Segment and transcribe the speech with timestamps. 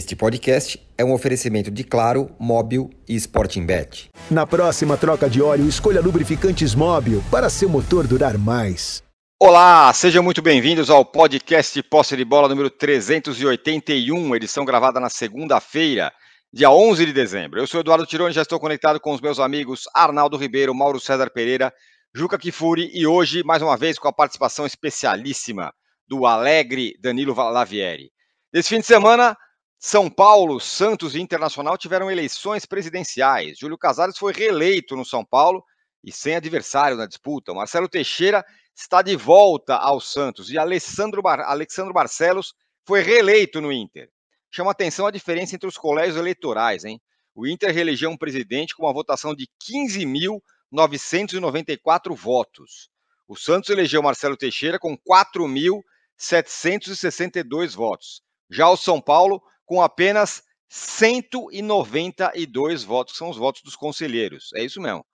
[0.00, 4.08] Este podcast é um oferecimento de Claro, Móbil e Sporting Bet.
[4.30, 9.02] Na próxima troca de óleo, escolha lubrificantes Móbil para seu motor durar mais.
[9.38, 16.10] Olá, sejam muito bem-vindos ao podcast Posse de Bola número 381, edição gravada na segunda-feira,
[16.50, 17.60] dia 11 de dezembro.
[17.60, 21.28] Eu sou Eduardo Tironi, já estou conectado com os meus amigos Arnaldo Ribeiro, Mauro César
[21.30, 21.70] Pereira,
[22.14, 25.70] Juca Kifuri e hoje, mais uma vez, com a participação especialíssima
[26.08, 28.10] do alegre Danilo Lavieri.
[28.50, 29.36] Nesse fim de semana,
[29.82, 33.56] São Paulo, Santos e Internacional tiveram eleições presidenciais.
[33.58, 35.64] Júlio Casares foi reeleito no São Paulo
[36.04, 37.54] e sem adversário na disputa.
[37.54, 38.44] Marcelo Teixeira
[38.76, 41.46] está de volta ao Santos e Alessandro, Bar
[41.94, 42.52] Barcelos
[42.84, 44.10] foi reeleito no Inter.
[44.50, 47.00] Chama atenção a diferença entre os colégios eleitorais, hein?
[47.34, 52.90] O Inter reelegeu um presidente com uma votação de 15.994 votos.
[53.26, 58.20] O Santos elegeu Marcelo Teixeira com 4.762 votos.
[58.50, 64.50] Já o São Paulo com apenas 192 votos, que são os votos dos conselheiros.
[64.56, 65.06] É isso mesmo.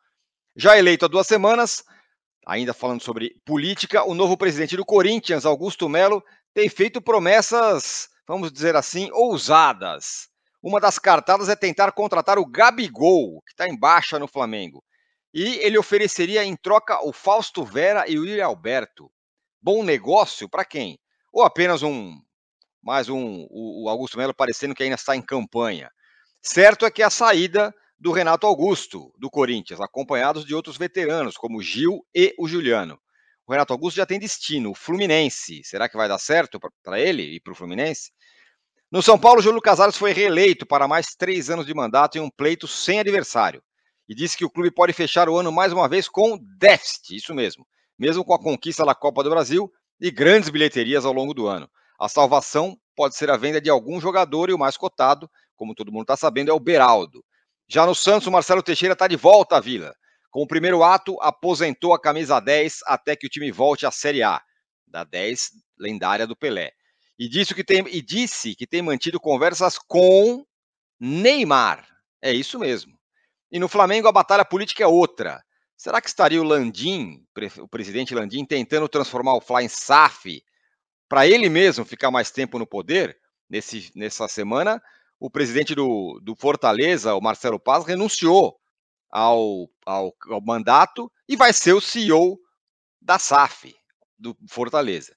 [0.56, 1.84] Já eleito há duas semanas,
[2.46, 6.22] Ainda falando sobre política, o novo presidente do Corinthians, Augusto Melo,
[6.54, 10.28] tem feito promessas, vamos dizer assim, ousadas.
[10.62, 14.82] Uma das cartadas é tentar contratar o Gabigol, que está em baixa no Flamengo.
[15.34, 19.10] E ele ofereceria em troca o Fausto Vera e o Yuri Alberto.
[19.60, 20.98] Bom negócio para quem?
[21.32, 22.16] Ou apenas um.
[22.86, 23.48] Mais um.
[23.50, 25.90] O Augusto Melo parecendo que ainda está em campanha.
[26.40, 31.60] Certo é que a saída do Renato Augusto, do Corinthians, acompanhados de outros veteranos, como
[31.60, 32.96] Gil e o Juliano.
[33.44, 35.62] O Renato Augusto já tem destino, o Fluminense.
[35.64, 38.12] Será que vai dar certo para ele e para o Fluminense?
[38.88, 42.30] No São Paulo, Júlio Casares foi reeleito para mais três anos de mandato em um
[42.30, 43.60] pleito sem adversário.
[44.08, 47.34] E disse que o clube pode fechar o ano mais uma vez com déficit, isso
[47.34, 47.66] mesmo.
[47.98, 49.68] Mesmo com a conquista da Copa do Brasil
[50.00, 51.68] e grandes bilheterias ao longo do ano.
[51.98, 55.92] A salvação pode ser a venda de algum jogador e o mais cotado, como todo
[55.92, 57.24] mundo está sabendo, é o Beraldo.
[57.68, 59.94] Já no Santos, o Marcelo Teixeira está de volta à Vila.
[60.30, 64.22] Com o primeiro ato, aposentou a camisa 10 até que o time volte à Série
[64.22, 64.40] A,
[64.86, 66.70] da 10 lendária do Pelé.
[67.18, 70.44] E disse que tem, e disse que tem mantido conversas com
[71.00, 71.86] Neymar.
[72.20, 72.96] É isso mesmo.
[73.50, 75.42] E no Flamengo a batalha política é outra.
[75.76, 77.24] Será que estaria o Landim,
[77.58, 80.42] o presidente Landim, tentando transformar o Fla em SAF
[81.08, 83.16] para ele mesmo ficar mais tempo no poder?
[83.48, 84.82] Nesse, nessa semana,
[85.20, 88.56] o presidente do, do Fortaleza, o Marcelo Paz, renunciou
[89.10, 92.38] ao, ao, ao mandato e vai ser o CEO
[93.00, 93.72] da SAF,
[94.18, 95.14] do Fortaleza.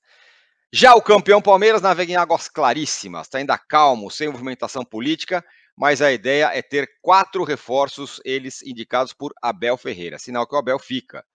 [0.72, 5.44] Já o campeão Palmeiras navega em águas claríssimas, está ainda calmo, sem movimentação política,
[5.76, 10.60] mas a ideia é ter quatro reforços, eles indicados por Abel Ferreira, sinal que o
[10.60, 11.26] Abel fica.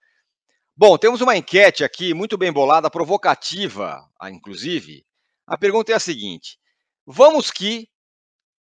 [0.77, 5.07] Bom, temos uma enquete aqui muito bem bolada, provocativa, ah, inclusive.
[5.47, 6.59] A pergunta é a seguinte:
[7.07, 7.89] vamos que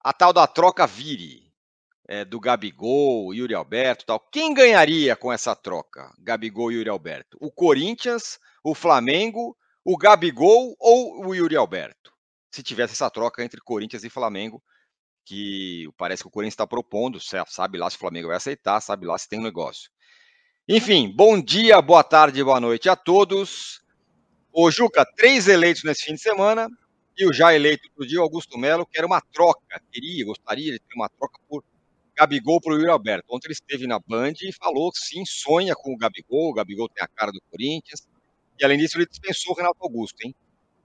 [0.05, 1.53] a tal da troca vire
[2.09, 4.21] é, do Gabigol, Yuri Alberto tal.
[4.21, 6.15] Quem ganharia com essa troca?
[6.21, 7.37] Gabigol e Yuri Alberto?
[7.41, 12.13] O Corinthians, o Flamengo, o Gabigol ou o Yuri Alberto?
[12.53, 14.63] Se tivesse essa troca entre Corinthians e Flamengo,
[15.25, 19.07] que parece que o Corinthians está propondo, sabe lá se o Flamengo vai aceitar, sabe
[19.07, 19.91] lá se tem um negócio.
[20.69, 23.81] Enfim, bom dia, boa tarde, boa noite a todos.
[24.53, 26.69] Ô Juca, três eleitos nesse fim de semana,
[27.17, 30.81] e o já eleito do dia, Augusto Melo, que era uma troca, queria, gostaria de
[30.81, 31.63] ter uma troca por
[32.17, 33.27] Gabigol para o Yuri Alberto.
[33.31, 36.89] Ontem ele esteve na Band e falou que sim, sonha com o Gabigol, o Gabigol
[36.89, 38.05] tem a cara do Corinthians,
[38.59, 40.35] e além disso ele dispensou o Renato Augusto, hein?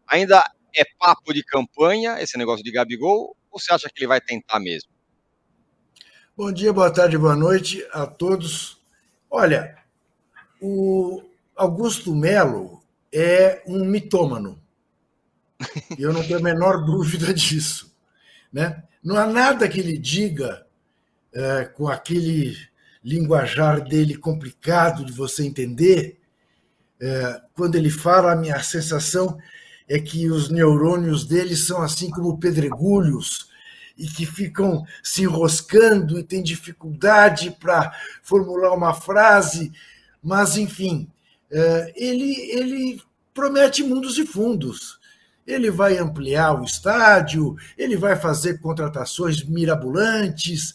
[0.06, 0.44] Ainda
[0.76, 4.60] é papo de campanha esse negócio de Gabigol, ou você acha que ele vai tentar
[4.60, 4.92] mesmo?
[6.38, 8.81] Bom dia, boa tarde, boa noite a todos.
[9.34, 9.78] Olha,
[10.62, 11.24] o
[11.56, 12.84] Augusto Melo
[13.14, 14.62] é um mitômano.
[15.98, 17.96] Eu não tenho a menor dúvida disso.
[18.52, 18.84] Né?
[19.02, 20.68] Não há nada que ele diga
[21.34, 22.58] é, com aquele
[23.02, 26.20] linguajar dele complicado de você entender.
[27.00, 29.40] É, quando ele fala, a minha sensação
[29.88, 33.50] é que os neurônios dele são assim como pedregulhos
[34.02, 39.72] e que ficam se enroscando e tem dificuldade para formular uma frase,
[40.24, 41.08] mas enfim,
[41.52, 43.02] é, ele, ele
[43.32, 45.00] promete mundos e fundos.
[45.46, 50.74] Ele vai ampliar o estádio, ele vai fazer contratações mirabolantes,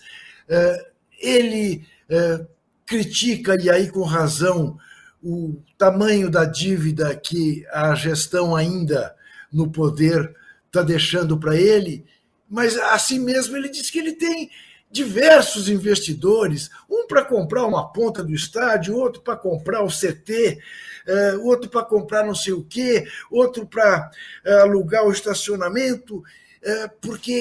[0.49, 0.91] é,
[1.21, 2.47] ele é,
[2.87, 4.79] critica, e aí com razão,
[5.21, 9.17] o tamanho da dívida que a gestão ainda
[9.53, 10.33] no poder
[10.67, 12.05] está deixando para ele,
[12.49, 14.51] mas assim mesmo ele diz que ele tem
[14.91, 20.59] diversos investidores, um para comprar uma ponta do estádio, outro para comprar o CT,
[21.07, 24.11] uh, outro para comprar não sei o quê, outro para
[24.47, 26.23] uh, alugar o estacionamento.
[26.63, 27.33] é, porque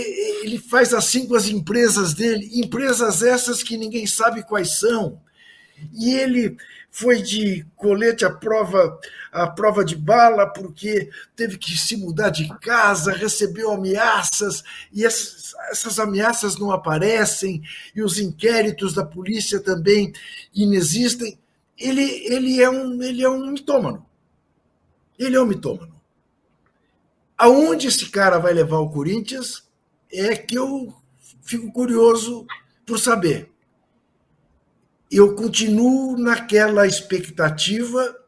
[0.43, 5.19] ele faz assim com as empresas dele, empresas essas que ninguém sabe quais são.
[5.93, 6.57] E ele
[6.97, 8.97] foi de colete à prova,
[9.29, 14.63] à prova de bala, porque teve que se mudar de casa, recebeu ameaças,
[14.93, 17.61] e essas, essas ameaças não aparecem,
[17.93, 20.13] e os inquéritos da polícia também
[20.53, 21.37] inexistem.
[21.77, 22.01] Ele,
[22.33, 24.05] ele, é, um, ele é um mitômano.
[25.19, 25.93] Ele é um mitômano.
[27.37, 29.67] Aonde esse cara vai levar o Corinthians
[30.09, 30.95] é que eu
[31.41, 32.47] fico curioso
[32.85, 33.51] por saber.
[35.17, 38.21] Eu continuo naquela expectativa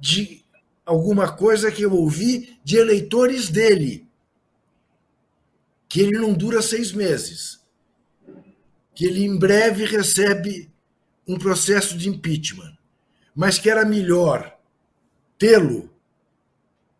[0.00, 0.44] de
[0.84, 4.04] alguma coisa que eu ouvi de eleitores dele,
[5.88, 7.60] que ele não dura seis meses,
[8.96, 10.68] que ele em breve recebe
[11.24, 12.76] um processo de impeachment,
[13.32, 14.58] mas que era melhor
[15.38, 15.88] tê-lo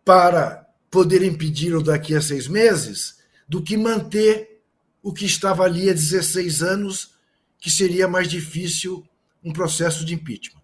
[0.04, 3.18] para poder impedi-lo daqui a seis meses
[3.48, 4.62] do que manter
[5.02, 7.17] o que estava ali há 16 anos,
[7.58, 9.06] que seria mais difícil
[9.42, 10.62] um processo de impeachment.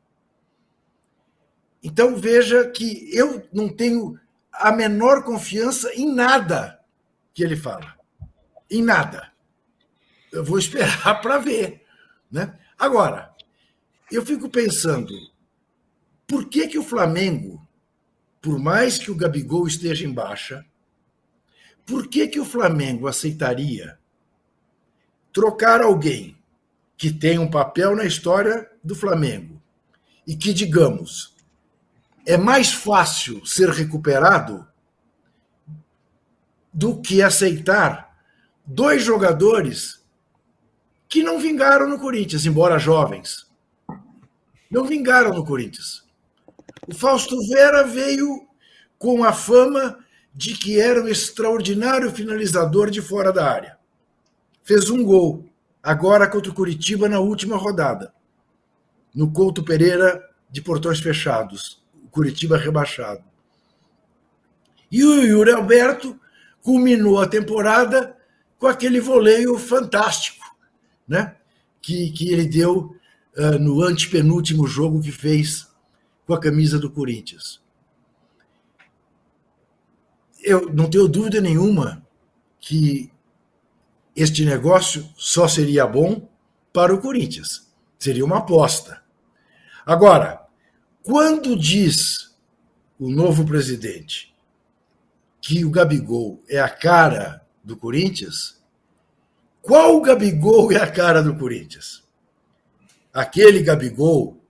[1.82, 4.18] Então veja que eu não tenho
[4.52, 6.80] a menor confiança em nada
[7.32, 7.94] que ele fala.
[8.70, 9.32] Em nada.
[10.32, 11.82] Eu vou esperar para ver.
[12.30, 12.58] Né?
[12.78, 13.34] Agora,
[14.10, 15.12] eu fico pensando,
[16.26, 17.64] por que, que o Flamengo
[18.44, 20.66] por mais que o Gabigol esteja em baixa,
[21.86, 23.98] por que, que o Flamengo aceitaria
[25.32, 26.33] trocar alguém
[27.04, 29.60] que tem um papel na história do Flamengo
[30.26, 31.34] e que, digamos,
[32.24, 34.66] é mais fácil ser recuperado
[36.72, 38.16] do que aceitar
[38.64, 40.02] dois jogadores
[41.06, 43.52] que não vingaram no Corinthians, embora jovens.
[44.70, 46.06] Não vingaram no Corinthians.
[46.88, 48.48] O Fausto Vera veio
[48.98, 49.98] com a fama
[50.34, 53.78] de que era um extraordinário finalizador de fora da área.
[54.62, 55.44] Fez um gol,
[55.84, 58.14] agora contra o Curitiba na última rodada,
[59.14, 60.20] no Couto Pereira
[60.50, 63.22] de portões fechados, o Curitiba rebaixado.
[64.90, 66.18] E o Yuri Alberto
[66.62, 68.16] culminou a temporada
[68.58, 70.56] com aquele voleio fantástico,
[71.06, 71.36] né?
[71.82, 72.96] Que, que ele deu
[73.36, 75.68] uh, no antepenúltimo jogo que fez
[76.26, 77.62] com a camisa do Corinthians.
[80.42, 82.06] Eu não tenho dúvida nenhuma
[82.58, 83.12] que
[84.14, 86.28] este negócio só seria bom
[86.72, 87.72] para o Corinthians.
[87.98, 89.02] Seria uma aposta.
[89.84, 90.46] Agora,
[91.02, 92.34] quando diz
[92.98, 94.34] o novo presidente
[95.40, 98.62] que o Gabigol é a cara do Corinthians,
[99.60, 102.02] qual Gabigol é a cara do Corinthians?
[103.12, 104.40] Aquele Gabigol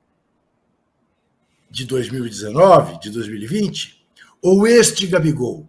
[1.70, 4.04] de 2019, de 2020,
[4.42, 5.68] ou este Gabigol?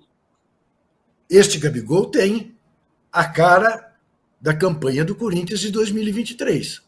[1.30, 2.55] Este Gabigol tem
[3.16, 3.96] a cara
[4.42, 6.82] da campanha do Corinthians de 2023,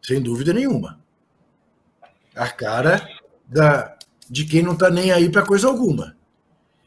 [0.00, 0.98] sem dúvida nenhuma.
[2.34, 3.06] A cara
[3.46, 3.94] da,
[4.28, 6.16] de quem não está nem aí para coisa alguma.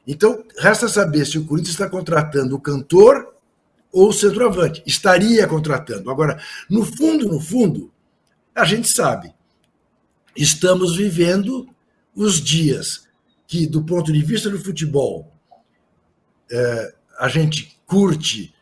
[0.08, 3.36] Então, resta saber se o Corinthians está contratando o cantor
[3.92, 4.82] ou o centroavante.
[4.84, 6.10] Estaria contratando.
[6.10, 7.94] Agora, no fundo, no fundo,
[8.56, 9.32] a gente sabe.
[10.36, 11.70] Estamos vivendo
[12.16, 13.08] os dias
[13.46, 15.32] que, do ponto de vista do futebol,
[16.52, 18.57] é, a gente curte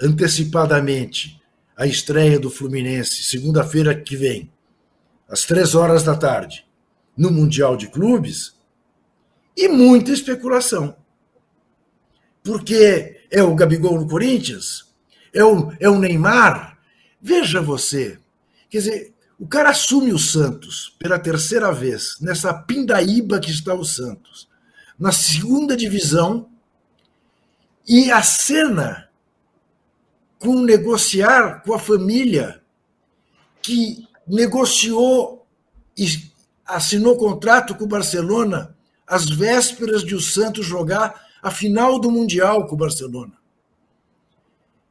[0.00, 1.40] antecipadamente
[1.76, 4.50] a estreia do Fluminense, segunda-feira que vem,
[5.28, 6.66] às três horas da tarde,
[7.16, 8.54] no Mundial de Clubes,
[9.56, 10.96] e muita especulação.
[12.42, 14.94] Porque é o Gabigol no Corinthians?
[15.32, 16.78] É o, é o Neymar?
[17.20, 18.18] Veja você.
[18.70, 23.84] Quer dizer, o cara assume o Santos pela terceira vez, nessa pindaíba que está o
[23.84, 24.48] Santos,
[24.98, 26.48] na segunda divisão,
[27.86, 29.05] e a cena
[30.38, 32.62] com negociar com a família
[33.62, 35.46] que negociou
[35.96, 36.06] e
[36.64, 38.76] assinou contrato com o Barcelona
[39.06, 43.34] às vésperas de o Santos jogar a final do Mundial com o Barcelona.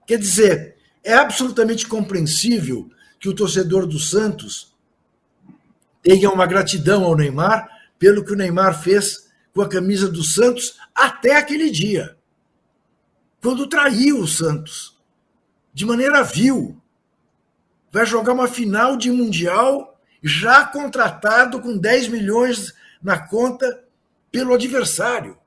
[0.07, 4.73] Quer dizer, é absolutamente compreensível que o torcedor do Santos
[6.01, 10.77] tenha uma gratidão ao Neymar pelo que o Neymar fez com a camisa do Santos
[10.93, 12.17] até aquele dia,
[13.41, 14.94] quando traiu o Santos
[15.75, 16.81] de maneira vil.
[17.91, 23.83] Vai jogar uma final de Mundial já contratado com 10 milhões na conta
[24.31, 25.37] pelo adversário.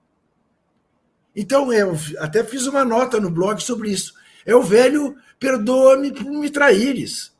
[1.34, 4.14] Então, eu até fiz uma nota no blog sobre isso.
[4.44, 7.34] É o velho perdoa-me por me traíres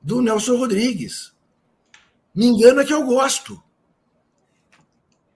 [0.00, 1.32] do Nelson Rodrigues.
[2.34, 3.62] Me engana que eu gosto.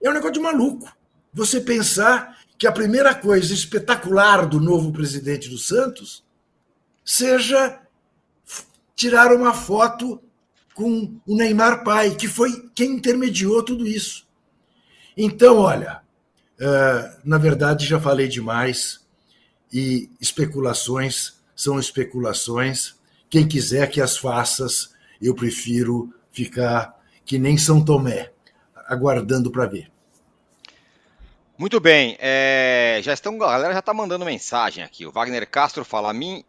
[0.01, 0.91] É um negócio de maluco.
[1.31, 6.25] Você pensar que a primeira coisa espetacular do novo presidente do Santos
[7.07, 7.79] seja
[8.93, 10.21] tirar uma foto
[10.73, 14.27] com o Neymar pai, que foi quem intermediou tudo isso.
[15.15, 16.01] Então, olha,
[16.59, 19.07] uh, na verdade já falei demais
[19.71, 22.95] e especulações são especulações.
[23.29, 26.93] Quem quiser que as faças, eu prefiro ficar
[27.25, 28.31] que nem São Tomé,
[28.87, 29.89] aguardando para ver.
[31.57, 35.05] Muito bem, é, já estão, a galera já está mandando mensagem aqui.
[35.07, 36.43] O Wagner Castro fala: a mim,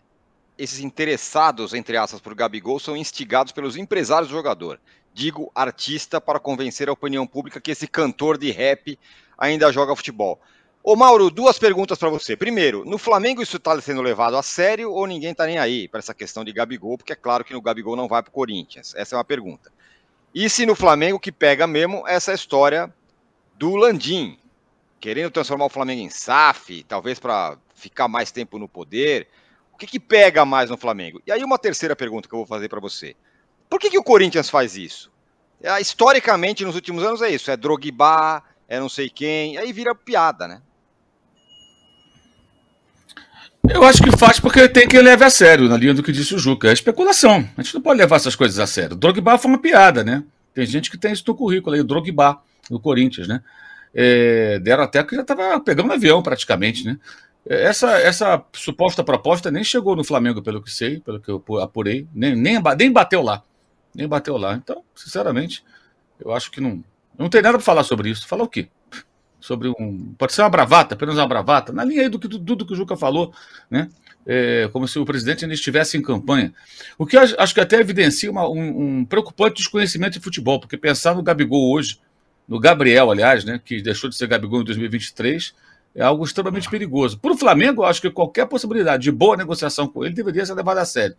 [0.59, 4.81] esses interessados, entre aspas, por Gabigol são instigados pelos empresários do jogador.
[5.15, 8.99] Digo artista para convencer a opinião pública que esse cantor de rap
[9.39, 10.41] ainda joga futebol.
[10.83, 12.37] Ô Mauro, duas perguntas para você.
[12.37, 16.01] Primeiro, no Flamengo isso está sendo levado a sério ou ninguém está nem aí para
[16.01, 16.99] essa questão de Gabigol?
[16.99, 18.95] Porque é claro que no Gabigol não vai para o Corinthians.
[18.97, 19.73] Essa é uma pergunta.
[20.35, 22.93] E se no Flamengo que pega mesmo essa história
[23.57, 24.39] do Landim,
[25.01, 29.29] querendo transformar o Flamengo em SAF, talvez para ficar mais tempo no poder.
[29.79, 31.23] O que, que pega mais no Flamengo?
[31.25, 33.15] E aí uma terceira pergunta que eu vou fazer para você.
[33.71, 35.09] Por que, que o Corinthians faz isso?
[35.63, 37.49] É, historicamente, nos últimos anos é isso.
[37.49, 39.57] É Drogba, é não sei quem.
[39.57, 40.61] Aí vira piada, né?
[43.71, 46.35] Eu acho que faz porque tem que levar a sério, na linha do que disse
[46.35, 46.71] o Juca.
[46.71, 47.49] É especulação.
[47.57, 48.97] A gente não pode levar essas coisas a sério.
[48.97, 50.25] Drogba foi uma piada, né?
[50.53, 53.45] Tem gente que tem isso no currículo aí, Drogba, do Corinthians, né?
[53.95, 56.99] é, deram até que já estava pegando um avião praticamente, né?
[57.47, 62.07] Essa, essa suposta proposta nem chegou no Flamengo, pelo que sei, pelo que eu apurei,
[62.15, 63.43] nem, nem, nem bateu lá.
[63.95, 64.55] Nem bateu lá.
[64.55, 65.65] Então, sinceramente,
[66.21, 66.85] eu acho que não,
[67.19, 68.27] não tem nada para falar sobre isso.
[68.27, 68.69] Falar o quê?
[69.41, 70.15] Sobre um.
[70.19, 72.77] Pode ser uma bravata, apenas uma bravata, na linha aí do que tudo que o
[72.77, 73.33] Juca falou,
[73.71, 73.89] né?
[74.27, 76.53] É, como se o presidente ainda estivesse em campanha.
[76.99, 80.77] O que eu acho que até evidencia uma, um, um preocupante desconhecimento de futebol, porque
[80.77, 81.99] pensar no Gabigol hoje,
[82.47, 85.55] no Gabriel, aliás, né, que deixou de ser Gabigol em 2023,
[85.99, 87.19] é algo extremamente perigoso.
[87.19, 90.55] Para o Flamengo, eu acho que qualquer possibilidade de boa negociação com ele deveria ser
[90.55, 91.17] levada a sério.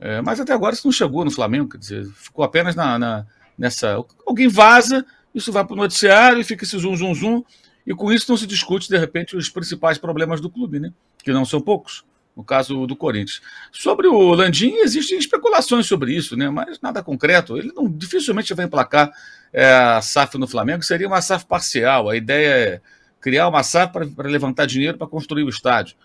[0.00, 3.26] É, mas até agora isso não chegou no Flamengo, quer dizer, ficou apenas na, na
[3.56, 4.04] nessa.
[4.26, 7.44] Alguém vaza, isso vai para o noticiário e fica esse zum, zum, zum,
[7.86, 10.92] e com isso não se discute, de repente, os principais problemas do clube, né?
[11.22, 12.04] Que não são poucos,
[12.36, 13.40] no caso do Corinthians.
[13.70, 16.50] Sobre o Landim, existem especulações sobre isso, né?
[16.50, 17.56] Mas nada concreto.
[17.56, 19.08] Ele não dificilmente vai emplacar
[19.52, 22.10] é, a SAF no Flamengo, seria uma SAF parcial.
[22.10, 22.80] A ideia é
[23.20, 25.96] criar uma SAF para levantar dinheiro para construir o estádio.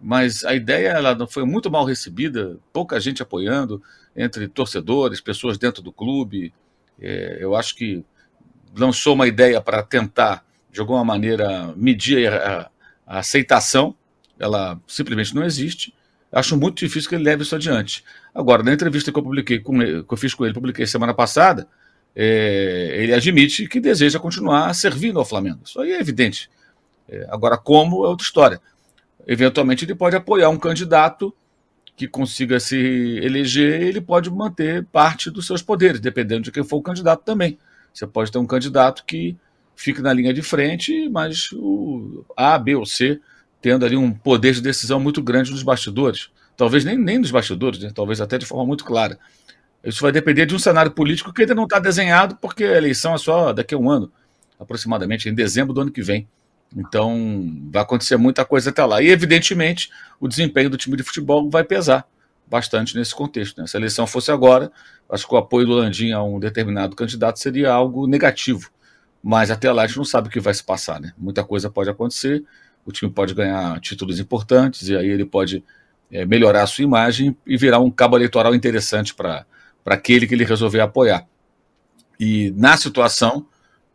[0.00, 3.82] Mas a ideia ela foi muito mal recebida, pouca gente apoiando,
[4.16, 6.52] entre torcedores, pessoas dentro do clube.
[7.00, 8.04] É, eu acho que
[8.76, 12.70] lançou uma ideia para tentar, de alguma maneira, medir a,
[13.06, 13.94] a aceitação.
[14.38, 15.92] Ela simplesmente não existe.
[16.30, 18.04] Acho muito difícil que ele leve isso adiante.
[18.34, 21.66] Agora, na entrevista que eu publiquei com, que eu fiz com ele, publiquei semana passada,
[22.14, 25.60] é, ele admite que deseja continuar servindo ao Flamengo.
[25.64, 26.50] Isso aí é evidente.
[27.08, 28.60] É, agora, como é outra história.
[29.26, 31.34] Eventualmente, ele pode apoiar um candidato
[31.96, 36.76] que consiga se eleger, ele pode manter parte dos seus poderes, dependendo de quem for
[36.76, 37.58] o candidato também.
[37.92, 39.36] Você pode ter um candidato que
[39.74, 43.20] fique na linha de frente, mas o A, B ou C
[43.60, 46.30] tendo ali um poder de decisão muito grande nos bastidores.
[46.56, 47.90] Talvez nem, nem nos bastidores, né?
[47.94, 49.18] talvez até de forma muito clara.
[49.82, 53.14] Isso vai depender de um cenário político que ainda não está desenhado, porque a eleição
[53.14, 54.10] é só daqui a um ano,
[54.58, 56.28] aproximadamente, em dezembro do ano que vem.
[56.76, 59.00] Então, vai acontecer muita coisa até lá.
[59.00, 62.06] E, evidentemente, o desempenho do time de futebol vai pesar
[62.46, 63.60] bastante nesse contexto.
[63.60, 63.66] Né?
[63.66, 64.70] Se a eleição fosse agora,
[65.08, 68.70] acho que o apoio do Landim a um determinado candidato seria algo negativo.
[69.22, 71.00] Mas até lá a gente não sabe o que vai se passar.
[71.00, 71.12] Né?
[71.16, 72.44] Muita coisa pode acontecer,
[72.84, 75.62] o time pode ganhar títulos importantes, e aí ele pode
[76.10, 79.44] é, melhorar a sua imagem e virar um cabo eleitoral interessante para
[79.86, 81.26] aquele que ele resolver apoiar.
[82.18, 83.46] E na situação,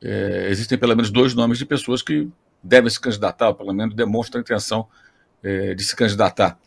[0.02, 2.30] é, existem pelo menos dois nomes de pessoas que
[2.64, 4.88] devem se candidatar, ou pelo menos demonstram a intenção
[5.44, 6.58] é, de se candidatar.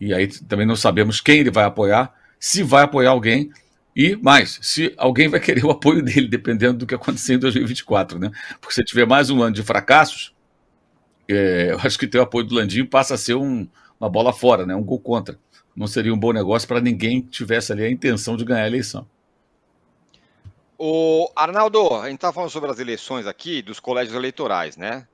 [0.00, 3.50] E aí também não sabemos quem ele vai apoiar, se vai apoiar alguém,
[3.94, 8.18] e mais, se alguém vai querer o apoio dele, dependendo do que acontecer em 2024,
[8.18, 8.30] né?
[8.60, 10.34] Porque se tiver mais um ano de fracassos,
[11.28, 13.66] é, eu acho que ter o apoio do Landinho passa a ser um,
[13.98, 14.74] uma bola fora, né?
[14.76, 15.38] um gol contra
[15.76, 18.66] não seria um bom negócio para ninguém que tivesse ali a intenção de ganhar a
[18.66, 19.06] eleição.
[20.78, 25.06] O Arnaldo, a gente está falando sobre as eleições aqui dos colégios eleitorais, né?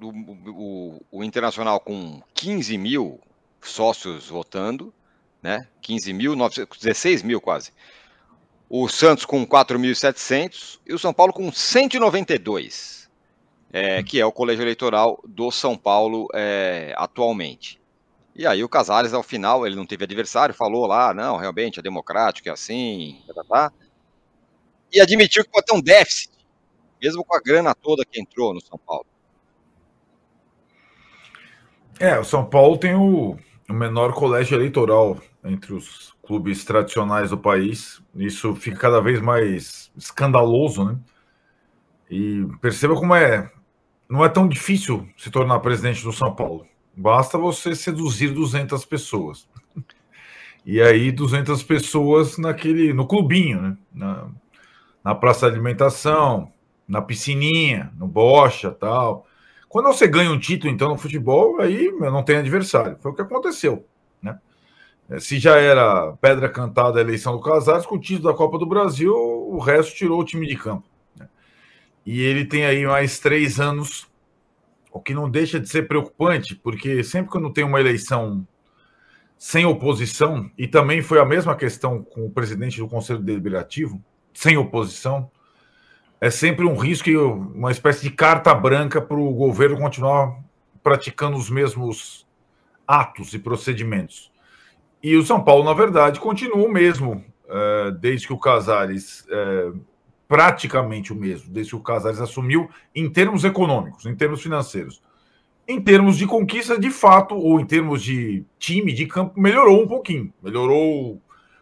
[0.00, 3.20] O, o, Internacional com 15 mil
[3.60, 4.94] sócios votando,
[5.42, 5.66] né?
[5.82, 7.72] 15 mil, 16 mil quase.
[8.68, 13.10] O Santos com 4.700 e o São Paulo com 192,
[13.72, 17.80] é, que é o colégio eleitoral do São Paulo é, atualmente.
[18.36, 21.82] E aí o Casares, ao final, ele não teve adversário, falou lá, não, realmente é
[21.82, 23.72] democrático, é assim, tá, tá, tá.
[24.92, 26.30] e admitiu que pode ter um déficit,
[27.02, 29.06] mesmo com a grana toda que entrou no São Paulo.
[32.00, 33.36] É, o São Paulo tem o,
[33.68, 38.00] o menor colégio eleitoral entre os clubes tradicionais do país.
[38.14, 40.98] Isso fica cada vez mais escandaloso, né?
[42.10, 43.50] E perceba como é.
[44.08, 46.66] Não é tão difícil se tornar presidente do São Paulo.
[46.96, 49.48] Basta você seduzir 200 pessoas.
[50.64, 53.76] E aí, 200 pessoas naquele, no clubinho, né?
[53.92, 54.28] Na,
[55.02, 56.52] na praça de alimentação,
[56.86, 59.26] na piscininha, no bocha tal.
[59.68, 62.96] Quando você ganha um título, então, no futebol, aí não tem adversário.
[63.00, 63.84] Foi o que aconteceu.
[65.08, 68.58] É, se já era pedra cantada a eleição do Casares, com o título da Copa
[68.58, 70.86] do Brasil, o resto tirou o time de campo.
[71.16, 71.26] Né?
[72.04, 74.06] E ele tem aí mais três anos,
[74.92, 78.46] o que não deixa de ser preocupante, porque sempre quando tem uma eleição
[79.38, 84.02] sem oposição, e também foi a mesma questão com o presidente do Conselho Deliberativo,
[84.34, 85.30] sem oposição,
[86.20, 90.38] é sempre um risco uma espécie de carta branca para o governo continuar
[90.82, 92.26] praticando os mesmos
[92.86, 94.32] atos e procedimentos.
[95.02, 99.72] E o São Paulo, na verdade, continua o mesmo, é, desde que o Casares, é,
[100.26, 105.02] praticamente o mesmo, desde que o Casares assumiu, em termos econômicos, em termos financeiros.
[105.68, 109.86] Em termos de conquista, de fato, ou em termos de time, de campo, melhorou um
[109.86, 110.32] pouquinho.
[110.42, 111.20] Melhorou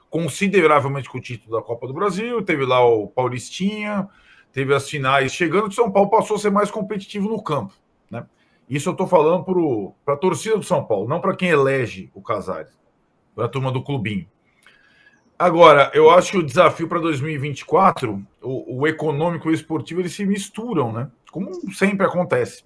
[0.09, 4.09] consideravelmente com o título da Copa do Brasil, teve lá o Paulistinha,
[4.57, 7.75] teve as finais chegando, o São Paulo passou a ser mais competitivo no campo.
[8.11, 8.25] Né?
[8.67, 9.45] Isso eu estou falando
[10.03, 12.73] para a torcida do São Paulo, não para quem elege o Casares
[13.35, 14.27] para a turma do clubinho.
[15.39, 20.15] Agora, eu acho que o desafio para 2024, o, o, econômico e o esportivo, eles
[20.15, 21.11] se misturam, né?
[21.31, 22.65] Como sempre acontece.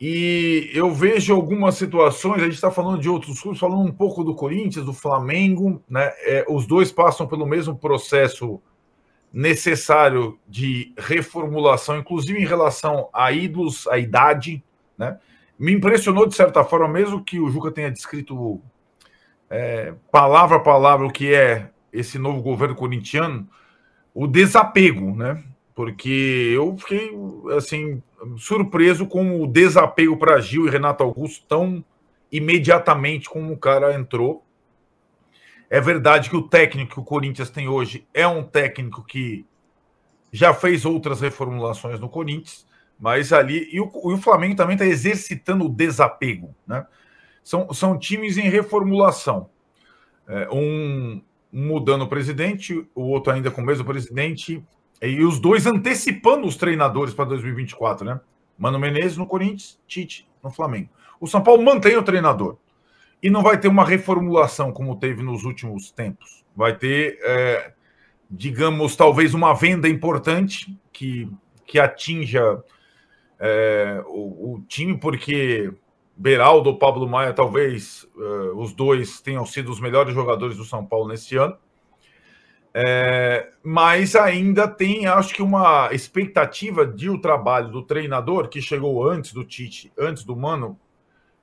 [0.00, 4.24] E eu vejo algumas situações, a gente está falando de outros clubes, falando um pouco
[4.24, 6.10] do Corinthians, do Flamengo, né?
[6.22, 8.58] É, os dois passam pelo mesmo processo
[9.32, 14.62] necessário de reformulação, inclusive em relação a ídolos, a idade,
[14.96, 15.18] né?
[15.58, 18.60] Me impressionou de certa forma, mesmo que o Juca tenha descrito
[19.50, 23.48] é, palavra a palavra o que é esse novo governo corintiano,
[24.14, 25.42] o desapego, né?
[25.74, 27.12] Porque eu fiquei
[27.56, 28.02] assim
[28.36, 31.84] surpreso com o desapego para Gil e Renato Augusto tão
[32.30, 34.44] imediatamente como o cara entrou.
[35.70, 39.44] É verdade que o técnico que o Corinthians tem hoje é um técnico que
[40.32, 42.66] já fez outras reformulações no Corinthians,
[42.98, 43.68] mas ali.
[43.72, 46.86] E o, e o Flamengo também está exercitando o desapego, né?
[47.48, 49.48] são, são times em reformulação.
[50.26, 54.62] É, um mudando o presidente, o outro ainda com o mesmo presidente,
[55.00, 58.20] e os dois antecipando os treinadores para 2024, né?
[58.58, 60.90] Mano Menezes no Corinthians, Tite no Flamengo.
[61.18, 62.58] O São Paulo mantém o treinador.
[63.22, 66.44] E não vai ter uma reformulação como teve nos últimos tempos.
[66.54, 67.72] Vai ter, é,
[68.30, 71.30] digamos, talvez uma venda importante que,
[71.66, 72.62] que atinja
[73.38, 75.72] é, o, o time, porque
[76.18, 80.84] Beraldo ou Pablo Maia, talvez uh, os dois tenham sido os melhores jogadores do São
[80.84, 81.56] Paulo nesse ano.
[82.74, 89.08] É, mas ainda tem, acho que, uma expectativa de o trabalho do treinador que chegou
[89.08, 90.78] antes do Tite, antes do Mano,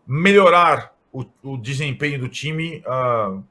[0.06, 3.42] melhorar o, o desempenho do time uh,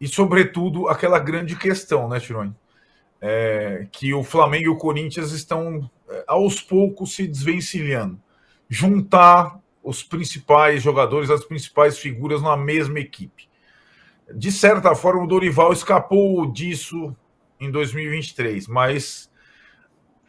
[0.00, 2.54] e, sobretudo, aquela grande questão, né, Tironi?
[3.20, 8.20] É, que o Flamengo e o Corinthians estão é, aos poucos se desvencilhando.
[8.68, 13.48] Juntar os principais jogadores, as principais figuras na mesma equipe.
[14.34, 17.16] De certa forma, o Dorival escapou disso
[17.60, 19.30] em 2023, mas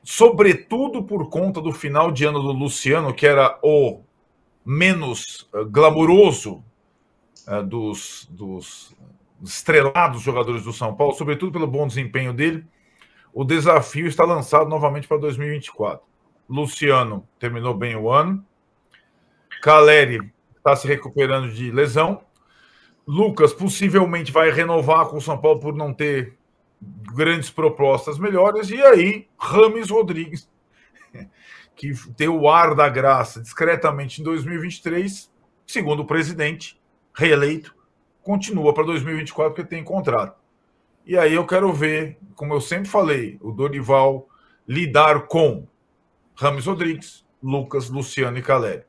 [0.03, 4.01] sobretudo por conta do final de ano do Luciano, que era o
[4.63, 6.63] menos uh, glamouroso
[7.65, 8.95] dos, dos
[9.43, 12.65] estrelados jogadores do São Paulo, sobretudo pelo bom desempenho dele,
[13.33, 16.05] o desafio está lançado novamente para 2024.
[16.49, 18.43] Luciano terminou bem o ano,
[19.62, 22.21] Caleri está se recuperando de lesão.
[23.05, 26.38] Lucas possivelmente vai renovar com o São Paulo por não ter
[27.13, 28.69] grandes propostas melhores.
[28.69, 30.49] E aí, Rames Rodrigues,
[31.75, 35.31] que tem o ar da graça discretamente em 2023,
[35.65, 36.76] segundo o presidente,
[37.17, 37.75] reeleito,
[38.21, 40.39] continua para 2024 porque tem contrato.
[41.06, 44.30] E aí eu quero ver, como eu sempre falei, o Dorival
[44.67, 45.65] lidar com
[46.36, 48.84] Rames Rodrigues, Lucas, Luciano e Caleri.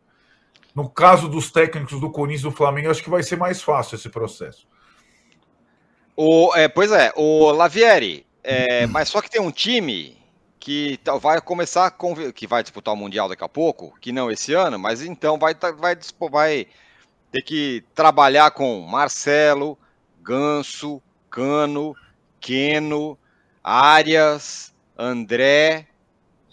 [0.75, 4.11] No caso dos técnicos do Corinthians do Flamengo, acho que vai ser mais fácil esse
[4.11, 4.69] processo.
[6.15, 10.19] O, é, pois é, o Lavieri, é, mas só que tem um time
[10.59, 11.97] que vai começar,
[12.35, 15.55] que vai disputar o Mundial daqui a pouco, que não esse ano, mas então vai,
[15.55, 15.97] vai,
[16.31, 16.67] vai
[17.31, 19.79] ter que trabalhar com Marcelo,
[20.23, 21.95] Ganso, Cano,
[22.41, 23.19] Queno,
[23.63, 25.87] Arias, André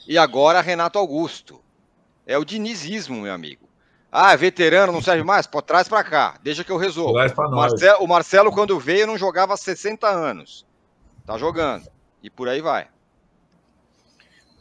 [0.07, 1.61] e agora Renato Augusto.
[2.25, 3.65] É o dinizismo, meu amigo.
[4.11, 5.45] Ah, é veterano, não serve mais?
[5.45, 7.11] Pô, traz para cá, deixa que eu resolvo.
[7.11, 10.65] O Marcelo, o Marcelo, quando veio, não jogava há 60 anos.
[11.25, 11.89] Tá jogando.
[12.23, 12.87] E por aí vai.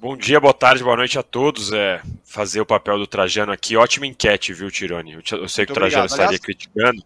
[0.04, 1.72] Bom dia, boa tarde, boa noite a todos.
[1.72, 3.74] É, fazer o papel do Trajano aqui.
[3.74, 5.14] Ótima enquete, viu, Tirone?
[5.14, 6.06] Eu, sei Muito que o Trajano obrigado.
[6.10, 7.02] estaria aliás, criticando.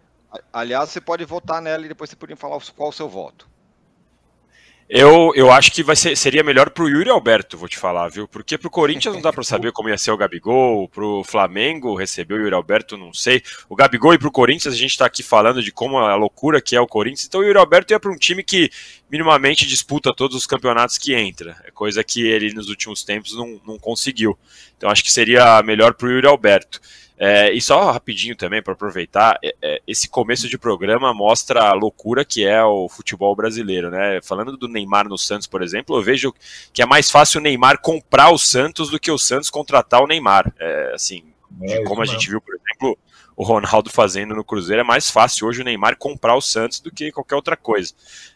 [0.53, 3.49] Aliás, você pode votar nela e depois você pode falar qual o seu voto.
[4.91, 8.27] Eu, eu acho que vai ser, seria melhor pro Yuri Alberto, vou te falar, viu?
[8.27, 12.35] Porque pro Corinthians não dá para saber como ia ser o Gabigol, pro Flamengo receber
[12.35, 13.43] o Yuri Alberto, não sei.
[13.69, 16.75] O Gabigol e pro Corinthians a gente tá aqui falando de como a loucura que
[16.75, 17.27] é o Corinthians.
[17.27, 18.71] Então o Yuri Alberto ia para um time que
[19.11, 21.55] minimamente disputa todos os campeonatos que entra.
[21.67, 24.39] É coisa que ele nos últimos tempos não, não conseguiu.
[24.79, 26.81] Então acho que seria melhor pro Yuri Alberto.
[27.19, 31.73] É, e só rapidinho também, para aproveitar, é, é, esse começo de programa mostra a
[31.73, 34.21] loucura que é o futebol brasileiro, né?
[34.23, 36.33] Falando do Neymar no Santos, por exemplo, eu vejo
[36.73, 40.07] que é mais fácil o Neymar comprar o Santos do que o Santos contratar o
[40.07, 40.53] Neymar.
[40.61, 41.25] É, assim,
[41.63, 42.97] é, como a gente viu, por exemplo,
[43.39, 46.91] o Ronaldo fazendo no Cruzeiro, é mais fácil hoje o Neymar comprar o Santos do
[46.91, 47.95] que qualquer outra coisa.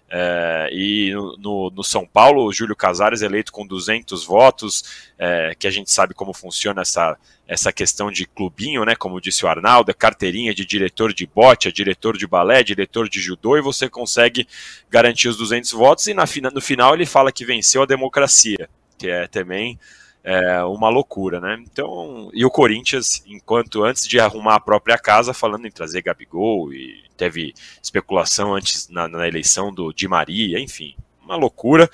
[0.09, 5.67] É, e no, no, São Paulo, o Júlio Casares eleito com 200 votos, é, que
[5.67, 8.95] a gente sabe como funciona essa, essa questão de clubinho, né?
[8.95, 13.09] Como disse o Arnaldo, é carteirinha de diretor de bote, é diretor de balé, diretor
[13.09, 14.47] de judô, e você consegue
[14.89, 16.07] garantir os 200 votos.
[16.07, 19.81] E na, no final ele fala que venceu a democracia, que é também
[20.25, 21.63] é uma loucura, né?
[21.71, 26.73] Então, e o Corinthians, enquanto antes de arrumar a própria casa, falando em trazer Gabigol
[26.73, 31.91] e teve especulação antes na, na eleição do Di Maria, enfim, uma loucura.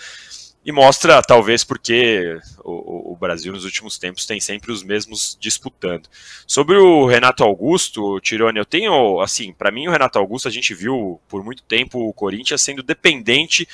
[0.65, 6.11] E mostra, talvez, porque o, o, Brasil nos últimos tempos tem sempre os mesmos disputando.
[6.47, 10.75] Sobre o Renato Augusto, Tirone, eu tenho, assim, para mim o Renato Augusto, a gente
[10.75, 13.67] viu por muito tempo o Corinthians sendo dependente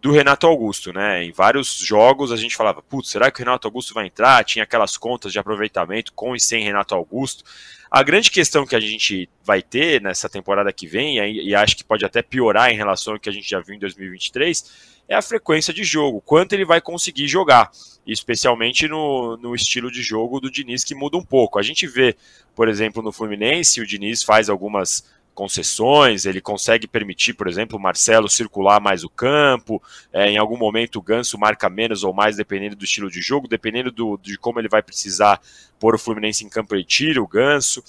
[0.00, 1.24] do Renato Augusto, né?
[1.24, 4.44] Em vários jogos a gente falava, putz, será que o Renato Augusto vai entrar?
[4.44, 7.44] Tinha aquelas contas de aproveitamento com e sem Renato Augusto.
[7.90, 11.82] A grande questão que a gente vai ter nessa temporada que vem, e acho que
[11.82, 15.22] pode até piorar em relação ao que a gente já viu em 2023, é a
[15.22, 17.70] frequência de jogo, quanto ele vai conseguir jogar,
[18.06, 21.58] especialmente no, no estilo de jogo do Diniz, que muda um pouco.
[21.58, 22.14] A gente vê,
[22.54, 25.02] por exemplo, no Fluminense, o Diniz faz algumas
[25.38, 29.80] concessões, ele consegue permitir, por exemplo, o Marcelo circular mais o campo,
[30.12, 33.46] é, em algum momento o Ganso marca menos ou mais, dependendo do estilo de jogo,
[33.46, 35.40] dependendo do, de como ele vai precisar
[35.78, 37.84] pôr o Fluminense em campo, ele tira o Ganso.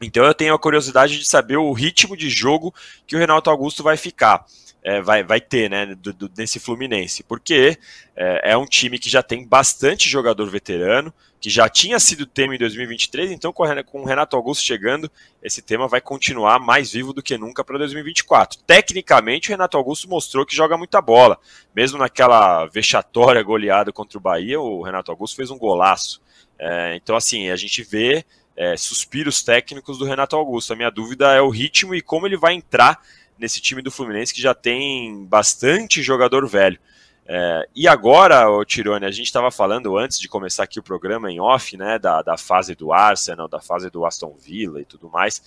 [0.00, 2.74] Então eu tenho a curiosidade de saber o ritmo de jogo
[3.06, 4.42] que o Renato Augusto vai ficar
[4.84, 7.78] é, vai, vai ter, né, do, do, Fluminense, porque
[8.16, 12.54] é, é, um time que já tem bastante jogador veterano, que já tinha sido tema
[12.54, 15.10] em 2023, então com, com o Renato Augusto chegando,
[15.42, 18.60] esse tema vai continuar mais vivo do que nunca para 2024.
[18.66, 21.38] Tecnicamente, o Renato Augusto mostrou que joga muita bola,
[21.74, 26.20] mesmo naquela vexatória goleada contra o Bahia, o Renato Augusto fez um golaço.
[26.58, 28.24] É, então, assim, a gente vê
[28.56, 30.72] é, suspiros técnicos do Renato Augusto.
[30.72, 33.00] A minha dúvida é o ritmo e como ele vai entrar
[33.42, 36.78] nesse time do Fluminense que já tem bastante jogador velho.
[37.24, 41.30] É, e agora, o Tirone, a gente estava falando antes de começar aqui o programa
[41.30, 45.08] em off, né, da, da fase do Arsenal, da fase do Aston Villa e tudo
[45.08, 45.42] mais.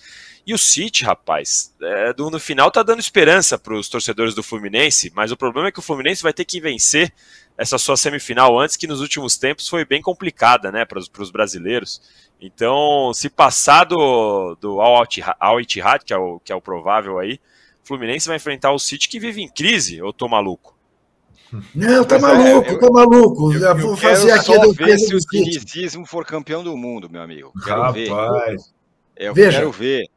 [0.46, 4.42] E o City, rapaz, é, do, no final tá dando esperança para os torcedores do
[4.42, 7.12] Fluminense, mas o problema é que o Fluminense vai ter que vencer
[7.58, 12.00] essa sua semifinal antes, que nos últimos tempos foi bem complicada, né, para os brasileiros.
[12.40, 17.38] Então, se passar do, do Al Ittihad, que é o, que é o provável aí,
[17.86, 20.76] Fluminense vai enfrentar o City que vive em crise, eu tô maluco?
[21.72, 23.52] Não, tá maluco, é, tá maluco.
[23.52, 27.22] Eu, eu vou fazer aqui a ver se o dinicismo for campeão do mundo, meu
[27.22, 27.52] amigo.
[27.62, 27.94] Quero Rapaz.
[27.94, 28.58] ver.
[29.16, 30.08] Eu veja, quero ver.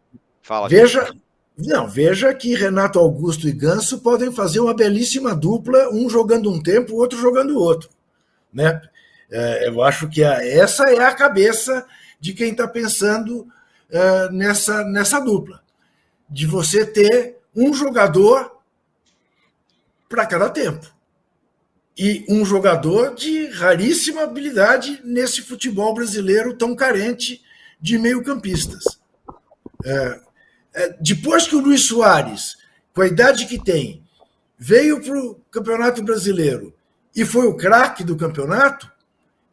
[0.41, 1.13] Fala, veja,
[1.55, 6.59] não, veja que Renato Augusto e Ganso podem fazer uma belíssima dupla, um jogando um
[6.59, 7.87] tempo, o outro jogando o outro.
[8.51, 8.81] Né?
[9.29, 11.85] É, eu acho que a, essa é a cabeça
[12.19, 15.61] de quem está pensando uh, nessa, nessa dupla.
[16.27, 18.59] De você ter um jogador
[20.07, 20.85] para cada tempo.
[21.97, 27.41] E um jogador de raríssima habilidade nesse futebol brasileiro tão carente
[27.79, 28.83] de meio-campistas.
[29.85, 30.21] É,
[30.73, 32.57] é, depois que o Luiz Soares,
[32.93, 34.03] com a idade que tem,
[34.57, 36.73] veio para o Campeonato Brasileiro
[37.15, 38.91] e foi o craque do campeonato,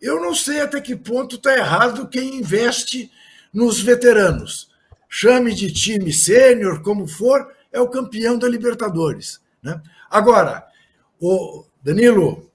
[0.01, 3.11] eu não sei até que ponto está errado quem investe
[3.53, 4.69] nos veteranos.
[5.09, 9.41] Chame de time sênior, como for, é o campeão da Libertadores.
[9.63, 9.81] Né?
[10.11, 10.67] Agora,
[11.21, 12.51] o Danilo,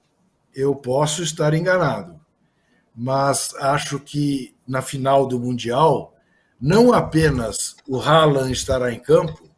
[0.54, 2.20] eu posso estar enganado,
[2.94, 6.14] mas acho que na final do Mundial,
[6.60, 9.48] não apenas o Haaland estará em campo,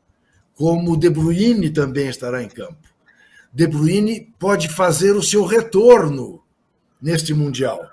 [0.55, 2.89] como o De Bruyne também estará em campo.
[3.53, 6.43] De Bruyne pode fazer o seu retorno
[7.01, 7.89] neste Mundial.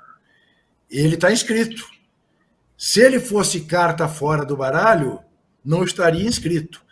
[0.90, 1.86] Ele está inscrito.
[2.78, 5.20] Se ele fosse carta fora do baralho,
[5.64, 6.84] não estaria inscrito.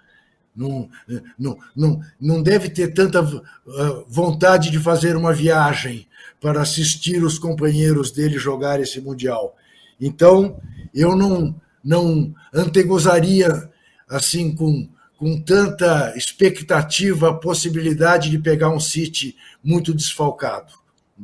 [0.59, 0.89] Não,
[1.37, 6.05] não, não, não deve ter tanta ah, vontade de fazer uma viagem
[6.41, 9.55] para assistir os companheiros dele jogar esse Mundial.
[10.01, 10.59] Então,
[10.93, 13.69] eu não, não antegozaria
[14.09, 20.73] assim com, com tanta expectativa a possibilidade de pegar um City muito desfalcado.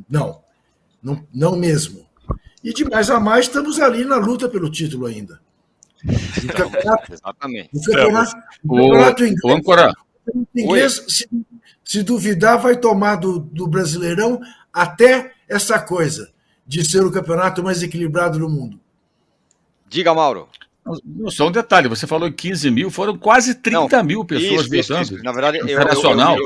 [0.08, 0.40] Não,
[1.02, 2.06] não, não mesmo.
[2.64, 5.40] E de mais a mais, estamos ali na luta pelo título ainda.
[6.04, 7.70] O campeonato, Exatamente.
[7.72, 9.94] O campeonato, o campeonato inglês,
[10.54, 11.28] inglês se,
[11.84, 14.40] se, duvidar, vai tomar do, do Brasileirão
[14.72, 16.30] até essa coisa
[16.66, 18.80] de ser o campeonato mais equilibrado do mundo.
[19.88, 20.48] Diga, Mauro.
[21.28, 24.74] Só um detalhe, você falou 15 mil, foram quase 30 Não, mil pessoas isso.
[24.76, 25.22] Isso, isso.
[25.24, 26.36] Na verdade, Internacional,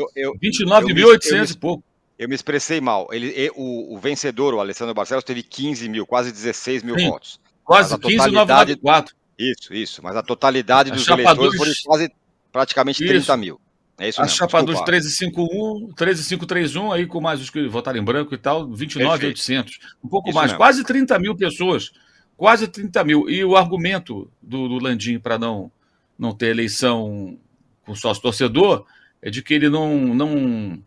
[0.43, 1.85] 29.800 e pouco.
[2.19, 3.09] Eu me expressei mal.
[3.13, 7.41] Ele, o, o, vencedor, o Alessandro Barcelos, teve 15 mil, quase 16 mil Sim, votos.
[7.65, 9.15] Quase 15,994.
[9.41, 10.03] Isso, isso.
[10.03, 12.13] Mas a totalidade a dos eleitores foram quase
[12.53, 13.37] praticamente 30 isso.
[13.39, 13.61] mil.
[13.99, 14.37] É isso a mesmo.
[14.37, 19.79] Chapa dos 13551, 13531, aí com mais os que votaram em branco e tal, 29,800.
[20.03, 20.59] Um pouco isso mais, mesmo.
[20.59, 21.91] quase 30 mil pessoas.
[22.37, 23.29] Quase 30 mil.
[23.29, 25.71] E o argumento do, do Landim para não,
[26.19, 27.39] não ter eleição
[27.85, 28.87] com sócio torcedor
[29.21, 30.83] é de que ele não, não,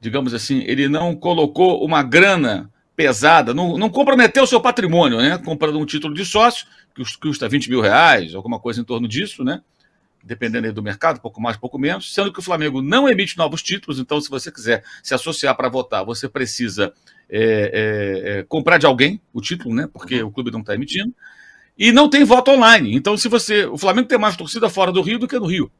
[0.00, 5.36] digamos assim, ele não colocou uma grana pesada, não, não comprometeu o seu patrimônio, né?
[5.38, 9.44] Comprando um título de sócio, que custa 20 mil reais, alguma coisa em torno disso,
[9.44, 9.60] né?
[10.24, 14.00] Dependendo do mercado, pouco mais, pouco menos, sendo que o Flamengo não emite novos títulos,
[14.00, 16.92] então, se você quiser se associar para votar, você precisa
[17.28, 19.88] é, é, é, comprar de alguém o título, né?
[19.92, 21.14] Porque o clube não está emitindo.
[21.78, 22.96] E não tem voto online.
[22.96, 23.66] Então, se você.
[23.66, 25.70] O Flamengo tem mais torcida fora do Rio do que no Rio.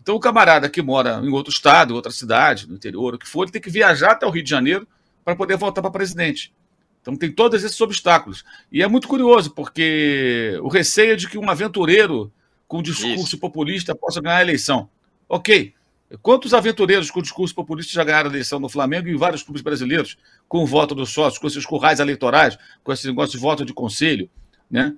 [0.00, 3.42] Então, o camarada que mora em outro estado, outra cidade, no interior, o que for,
[3.42, 4.86] ele tem que viajar até o Rio de Janeiro
[5.24, 6.52] para poder voltar para presidente.
[7.00, 8.44] Então tem todos esses obstáculos.
[8.72, 12.32] E é muito curioso, porque o receio é de que um aventureiro
[12.66, 13.38] com discurso Isso.
[13.38, 14.88] populista possa ganhar a eleição.
[15.28, 15.74] Ok.
[16.22, 19.62] Quantos aventureiros com discurso populista já ganharam a eleição no Flamengo e em vários clubes
[19.62, 20.16] brasileiros,
[20.48, 23.72] com o voto dos sócios, com esses currais eleitorais, com esse negócio de voto de
[23.72, 24.30] conselho,
[24.70, 24.94] né?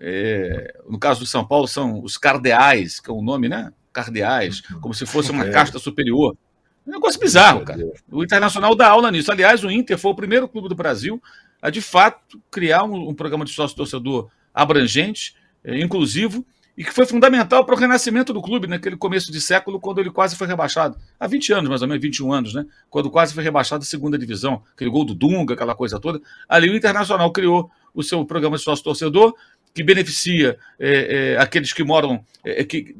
[0.00, 3.72] É, no caso do São Paulo, são os cardeais, que é o nome, né?
[3.92, 5.50] Cardeais, como se fosse uma é.
[5.50, 6.36] casta superior.
[6.88, 7.78] Um negócio bizarro, cara.
[8.10, 9.30] O Internacional dá aula nisso.
[9.30, 11.22] Aliás, o Inter foi o primeiro clube do Brasil
[11.60, 16.46] a, de fato, criar um, um programa de sócio-torcedor abrangente, é, inclusivo,
[16.76, 20.10] e que foi fundamental para o renascimento do clube naquele começo de século, quando ele
[20.10, 20.96] quase foi rebaixado.
[21.18, 22.64] Há 20 anos, mais ou menos, 21 anos, né?
[22.88, 26.20] Quando quase foi rebaixado à segunda divisão, aquele gol do Dunga, aquela coisa toda.
[26.48, 29.34] Ali o Internacional criou o seu programa de sócio-torcedor,
[29.78, 32.96] que beneficia é, é, aqueles que moram, é, que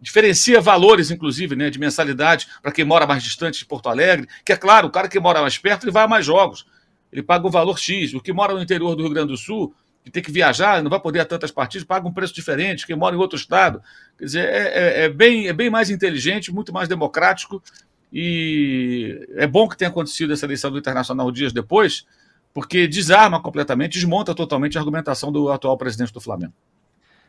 [0.00, 4.52] diferencia valores, inclusive, né, de mensalidade para quem mora mais distante de Porto Alegre, que
[4.52, 6.66] é claro, o cara que mora mais perto ele vai a mais jogos,
[7.12, 9.72] ele paga o valor X, o que mora no interior do Rio Grande do Sul,
[10.04, 12.96] que tem que viajar, não vai poder a tantas partidas, paga um preço diferente, quem
[12.96, 13.80] mora em outro estado,
[14.18, 17.62] quer dizer, é, é, é bem, é bem mais inteligente, muito mais democrático,
[18.12, 22.04] e é bom que tenha acontecido essa eleição do Internacional dias depois,
[22.52, 26.52] porque desarma completamente, desmonta totalmente a argumentação do atual presidente do Flamengo.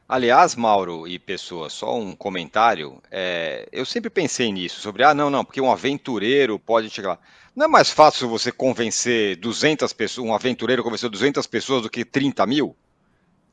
[0.08, 3.00] Aliás, Mauro e pessoas, só um comentário.
[3.12, 7.20] É, eu sempre pensei nisso, sobre, ah, não, não, porque um aventureiro pode chegar lá.
[7.56, 12.04] Não é mais fácil você convencer 200 pessoas, um aventureiro convencer 200 pessoas do que
[12.04, 12.76] 30 mil?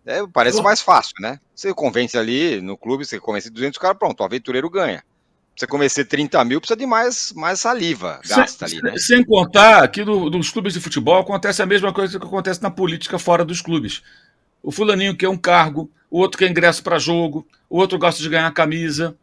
[0.07, 1.39] É, parece mais fácil, né?
[1.55, 5.05] Você convence ali no clube, você convence 200 caras, pronto, o aventureiro ganha
[5.57, 8.91] você convencer 30 mil, precisa de mais, mais saliva, gasta sem, ali.
[8.91, 8.99] Né?
[8.99, 12.71] Sem contar que no, nos clubes de futebol acontece a mesma coisa que acontece na
[12.71, 14.03] política fora dos clubes.
[14.63, 18.29] O fulaninho quer um cargo, o outro quer ingresso para jogo, o outro gosta de
[18.29, 19.17] ganhar camisa.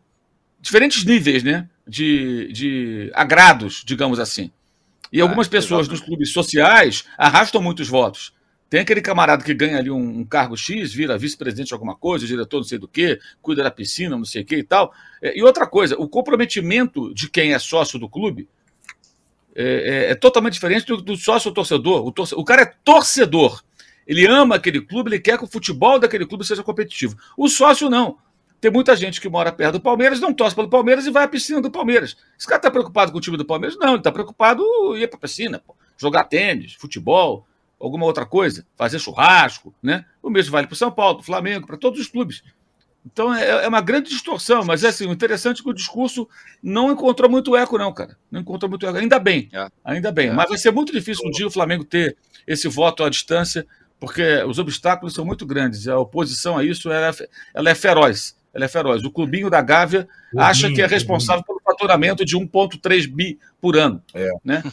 [0.60, 4.52] Diferentes níveis né, de, de agrados, digamos assim.
[5.12, 6.00] E ah, algumas pessoas exatamente.
[6.00, 8.34] nos clubes sociais arrastam muitos votos.
[8.74, 12.26] Tem aquele camarada que ganha ali um, um cargo X, vira vice-presidente de alguma coisa,
[12.26, 14.92] diretor não sei do que, cuida da piscina, não sei o que e tal.
[15.22, 18.50] É, e outra coisa, o comprometimento de quem é sócio do clube
[19.56, 22.04] é, é, é totalmente diferente do, do sócio-torcedor.
[22.04, 23.64] O, torce, o cara é torcedor.
[24.08, 27.16] Ele ama aquele clube, ele quer que o futebol daquele clube seja competitivo.
[27.38, 28.18] O sócio não.
[28.60, 31.28] Tem muita gente que mora perto do Palmeiras, não torce pelo Palmeiras e vai à
[31.28, 32.18] piscina do Palmeiras.
[32.36, 33.78] Esse cara está preocupado com o time do Palmeiras?
[33.78, 34.64] Não, ele está preocupado
[34.98, 35.76] em ir para a piscina, pô.
[35.96, 37.46] jogar tênis, futebol,
[37.84, 40.06] alguma outra coisa, fazer churrasco, né?
[40.22, 42.42] O mesmo vale para o São Paulo, para o Flamengo, para todos os clubes.
[43.06, 46.28] Então é, é, uma grande distorção, mas é assim, o interessante é que o discurso
[46.62, 48.18] não encontrou muito eco, não, cara.
[48.32, 48.98] Não encontrou muito eco.
[48.98, 49.68] Ainda bem, é.
[49.84, 50.30] ainda bem.
[50.30, 50.34] É.
[50.34, 52.16] Mas vai ser muito difícil um dia o Flamengo ter
[52.48, 53.68] esse voto à distância,
[54.00, 55.86] porque os obstáculos são muito grandes.
[55.86, 58.38] A oposição a isso ela é, ela é feroz.
[58.54, 59.04] Ela é feroz.
[59.04, 64.02] O clubinho da Gávea acha que é responsável pelo faturamento de 1,3 bi por ano.
[64.14, 64.64] É, né?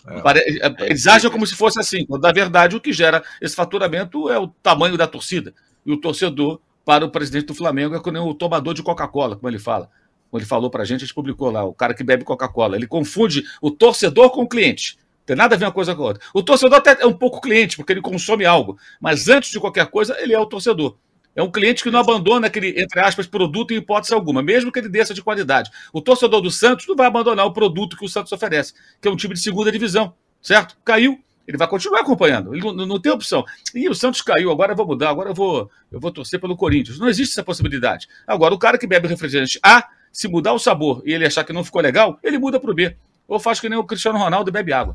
[0.78, 0.86] É.
[0.86, 4.38] Eles acham como se fosse assim, quando na verdade o que gera esse faturamento é
[4.38, 5.54] o tamanho da torcida.
[5.86, 9.48] e o torcedor para o presidente do Flamengo é como o tomador de Coca-Cola, como
[9.48, 9.88] ele fala.
[10.30, 12.76] Como ele falou para a gente, a gente publicou lá, o cara que bebe Coca-Cola.
[12.76, 14.98] Ele confunde o torcedor com o cliente.
[15.24, 16.22] Tem nada a ver uma coisa com a outra.
[16.34, 18.78] O torcedor até é um pouco cliente, porque ele consome algo.
[19.00, 20.96] Mas antes de qualquer coisa, ele é o torcedor.
[21.34, 24.78] É um cliente que não abandona aquele, entre aspas, produto em hipótese alguma, mesmo que
[24.78, 25.70] ele desça de qualidade.
[25.92, 29.10] O torcedor do Santos não vai abandonar o produto que o Santos oferece, que é
[29.10, 30.12] um time de segunda divisão,
[30.42, 30.76] certo?
[30.84, 32.54] Caiu, ele vai continuar acompanhando.
[32.54, 33.44] Ele não, não, tem opção.
[33.74, 36.56] E o Santos caiu, agora eu vou mudar, agora eu vou, eu vou torcer pelo
[36.56, 36.98] Corinthians.
[36.98, 38.08] Não existe essa possibilidade.
[38.26, 41.52] Agora, o cara que bebe refrigerante A, se mudar o sabor e ele achar que
[41.52, 42.96] não ficou legal, ele muda para o B.
[43.26, 44.94] Ou faz que nem o Cristiano Ronaldo bebe água.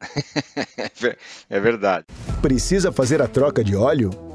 [1.48, 2.04] é verdade.
[2.42, 4.33] Precisa fazer a troca de óleo?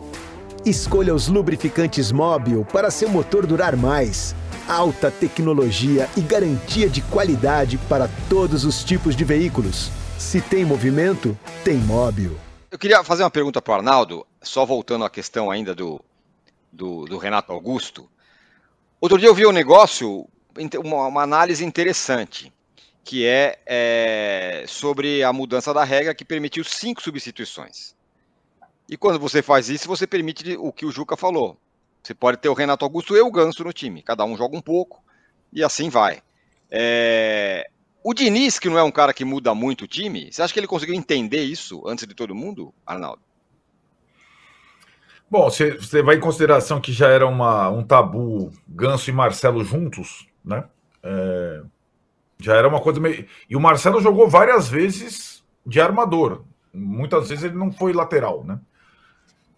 [0.66, 4.36] Escolha os lubrificantes Móbil para seu motor durar mais.
[4.68, 9.90] Alta tecnologia e garantia de qualidade para todos os tipos de veículos.
[10.18, 12.38] Se tem movimento, tem Móbil.
[12.70, 16.02] Eu queria fazer uma pergunta para o Arnaldo, só voltando à questão ainda do,
[16.72, 18.10] do, do, Renato Augusto.
[19.00, 20.28] Outro dia eu vi um negócio,
[20.84, 22.52] uma, uma análise interessante,
[23.02, 27.98] que é, é sobre a mudança da regra que permitiu cinco substituições.
[28.90, 31.58] E quando você faz isso, você permite o que o Juca falou.
[32.02, 34.02] Você pode ter o Renato Augusto e o Ganso no time.
[34.02, 35.04] Cada um joga um pouco
[35.54, 36.22] e assim vai.
[36.72, 37.70] É...
[38.04, 40.60] O Diniz, que não é um cara que muda muito o time, você acha que
[40.60, 43.22] ele conseguiu entender isso antes de todo mundo, Arnaldo?
[45.30, 49.64] Bom, você, você vai em consideração que já era uma, um tabu Ganso e Marcelo
[49.64, 50.64] juntos, né?
[51.04, 51.62] É...
[52.40, 53.28] Já era uma coisa meio.
[53.48, 56.44] E o Marcelo jogou várias vezes de armador.
[56.74, 58.60] Muitas vezes ele não foi lateral, né?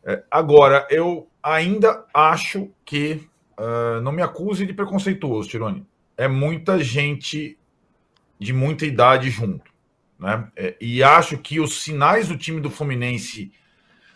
[0.03, 3.27] É, agora, eu ainda acho que.
[3.57, 5.85] Uh, não me acuse de preconceituoso, Tirone.
[6.17, 7.59] É muita gente
[8.39, 9.71] de muita idade junto.
[10.17, 10.47] Né?
[10.55, 13.51] É, e acho que os sinais do time do Fluminense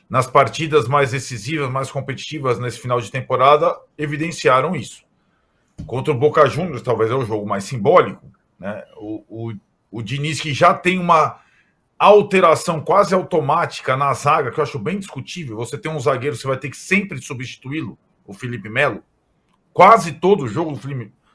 [0.09, 5.03] nas partidas mais decisivas, mais competitivas nesse final de temporada evidenciaram isso.
[5.85, 8.31] Contra o Boca Juniors, talvez é o jogo mais simbólico.
[8.59, 8.83] Né?
[8.97, 9.53] O, o,
[9.91, 11.39] o Diniz, que já tem uma
[11.97, 15.55] alteração quase automática na zaga, que eu acho bem discutível.
[15.57, 19.03] Você tem um zagueiro, você vai ter que sempre substituí-lo, o Felipe Melo.
[19.73, 20.71] Quase todo jogo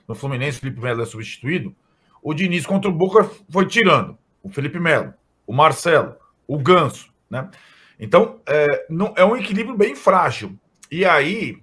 [0.06, 1.74] no Fluminense, o Felipe Melo é substituído.
[2.22, 5.14] O Diniz contra o Boca foi tirando o Felipe Melo,
[5.46, 6.14] o Marcelo,
[6.46, 7.50] o Ganso, né?
[7.98, 10.58] Então, é, não, é um equilíbrio bem frágil.
[10.90, 11.62] E aí,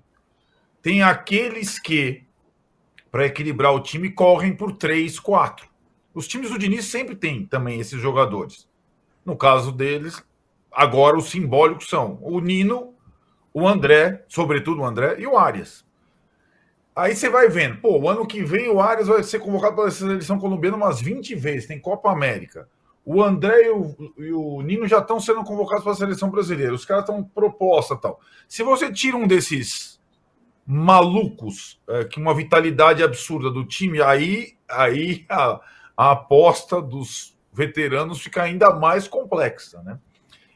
[0.81, 2.23] tem aqueles que,
[3.11, 5.67] para equilibrar o time, correm por três, quatro.
[6.13, 8.67] Os times do Diniz sempre têm também esses jogadores.
[9.27, 10.23] No caso deles,
[10.71, 12.93] agora os simbólicos são o Nino,
[13.53, 15.85] o André, sobretudo o André, e o Arias.
[16.95, 19.89] Aí você vai vendo, pô, o ano que vem o Arias vai ser convocado para
[19.89, 22.69] a seleção colombiana umas 20 vezes, tem Copa América.
[23.03, 26.73] O André e o, e o Nino já estão sendo convocados para a seleção brasileira.
[26.73, 28.21] Os caras estão proposta tal.
[28.47, 29.99] Se você tira um desses
[30.65, 35.59] malucos, é, que uma vitalidade absurda do time, aí, aí a,
[35.97, 39.97] a aposta dos veteranos fica ainda mais complexa, né?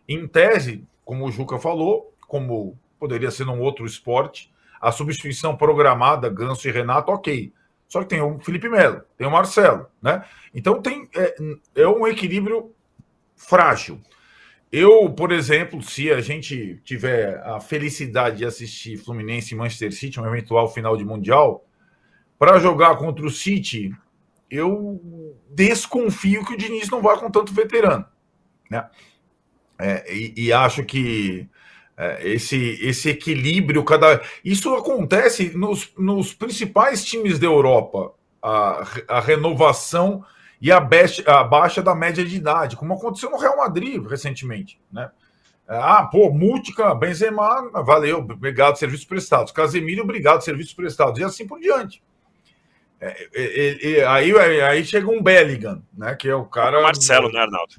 [0.08, 6.30] Em tese, como o Juca falou, como poderia ser num outro esporte, a substituição programada,
[6.30, 7.52] Ganso e Renato, ok.
[7.88, 10.24] Só que tem o Felipe Melo, tem o Marcelo, né?
[10.54, 11.36] Então tem é,
[11.76, 12.72] é um equilíbrio
[13.36, 14.00] frágil.
[14.72, 20.20] Eu, por exemplo, se a gente tiver a felicidade de assistir Fluminense e Manchester City,
[20.20, 21.66] um eventual final de Mundial,
[22.40, 23.92] para jogar contra o City,
[24.52, 25.02] eu
[25.50, 28.06] desconfio que o Diniz não vá com tanto veterano.
[28.70, 28.88] Né?
[29.80, 31.50] É, e, e, acho que
[31.98, 34.22] é, esse, esse equilíbrio, cada.
[34.44, 40.24] Isso acontece nos, nos principais times da Europa, a, a renovação
[40.62, 44.80] e a, baixa, a baixa da média de idade, como aconteceu no Real Madrid recentemente.
[44.92, 45.10] Né?
[45.68, 49.52] Ah, pô, Múltica, Benzema, valeu, obrigado, serviços prestados.
[49.52, 51.20] Casemiro, obrigado, serviços prestados.
[51.20, 52.04] E assim por diante.
[53.02, 56.14] É, é, é, aí, aí chega um Bellingham, né?
[56.14, 56.80] Que é o cara.
[56.80, 57.74] Marcelo, né, Arnaldo?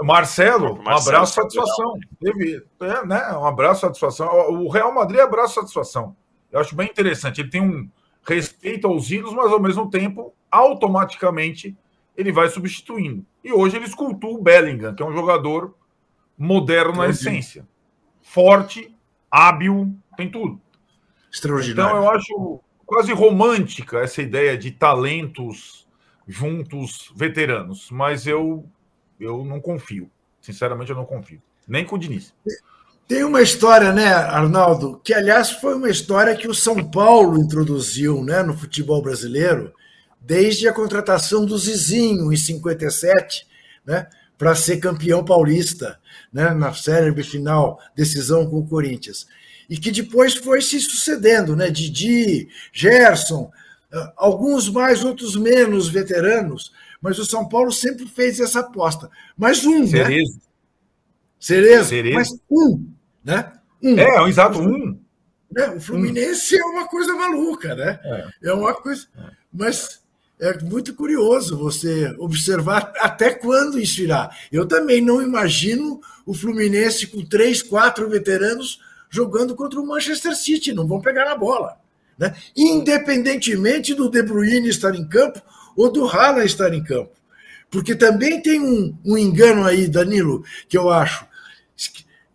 [0.00, 1.98] Marcelo, um abraço, satisfação.
[2.20, 4.28] Teve, é, né, um abraço, satisfação.
[4.50, 6.16] O Real Madrid é abraço, satisfação.
[6.52, 7.40] Eu acho bem interessante.
[7.40, 7.90] Ele tem um
[8.22, 11.76] respeito aos ídolos, mas ao mesmo tempo, automaticamente,
[12.16, 13.26] ele vai substituindo.
[13.42, 15.74] E hoje ele escultou o Bellingham, que é um jogador
[16.38, 17.66] moderno na essência.
[18.22, 18.96] Forte,
[19.28, 20.60] hábil, tem tudo.
[21.32, 21.90] Extraordinário.
[21.90, 25.86] Então eu acho quase romântica essa ideia de talentos
[26.26, 28.64] juntos, veteranos, mas eu
[29.20, 30.10] eu não confio.
[30.40, 31.42] Sinceramente, eu não confio.
[31.66, 32.32] Nem com o Diniz.
[33.06, 38.24] Tem uma história, né, Arnaldo, que aliás foi uma história que o São Paulo introduziu
[38.24, 39.74] né, no futebol brasileiro,
[40.20, 43.46] desde a contratação do Zizinho em 57,
[43.84, 44.08] né,
[44.38, 45.98] para ser campeão paulista,
[46.32, 49.26] né, na série final, decisão com o Corinthians.
[49.68, 51.70] E que depois foi se sucedendo, né?
[51.70, 53.50] Didi, Gerson,
[53.92, 59.10] ah, alguns mais, outros menos veteranos, mas o São Paulo sempre fez essa aposta.
[59.36, 60.34] Mas um, Cerezo.
[60.34, 60.40] né?
[61.38, 61.88] Cerezo.
[61.88, 62.14] Cerezo.
[62.14, 62.86] Mas um,
[63.24, 63.52] né?
[63.82, 63.98] Um.
[63.98, 64.98] É, é um exato um.
[65.50, 65.68] Né?
[65.70, 66.58] O Fluminense hum.
[66.60, 67.98] é uma coisa maluca, né?
[68.02, 69.06] É, é uma coisa.
[69.16, 69.30] É.
[69.52, 70.00] Mas
[70.40, 74.30] é muito curioso você observar até quando isso irá.
[74.52, 78.80] Eu também não imagino o Fluminense com três, quatro veteranos
[79.10, 81.78] jogando contra o Manchester City, não vão pegar na bola.
[82.18, 82.34] Né?
[82.56, 85.40] Independentemente do De Bruyne estar em campo
[85.76, 87.12] ou do Haaland estar em campo.
[87.70, 91.26] Porque também tem um, um engano aí, Danilo, que eu acho.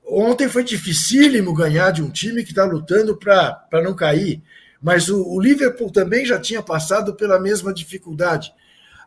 [0.06, 4.42] Ontem foi dificílimo ganhar de um time que está lutando para não cair,
[4.82, 8.54] mas o, o, Liverpool também já tinha passado pela mesma dificuldade.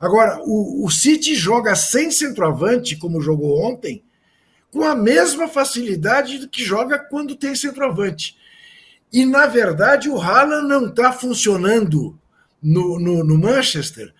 [0.00, 4.02] Agora, o, o City joga sem centroavante, como jogou ontem,
[4.76, 8.36] com a mesma facilidade que joga quando tem centroavante.
[9.10, 12.18] E, na verdade, o Haaland não está funcionando
[12.62, 14.12] no, no, no, Manchester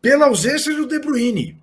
[0.00, 1.60] pela ausência do De Bruyne.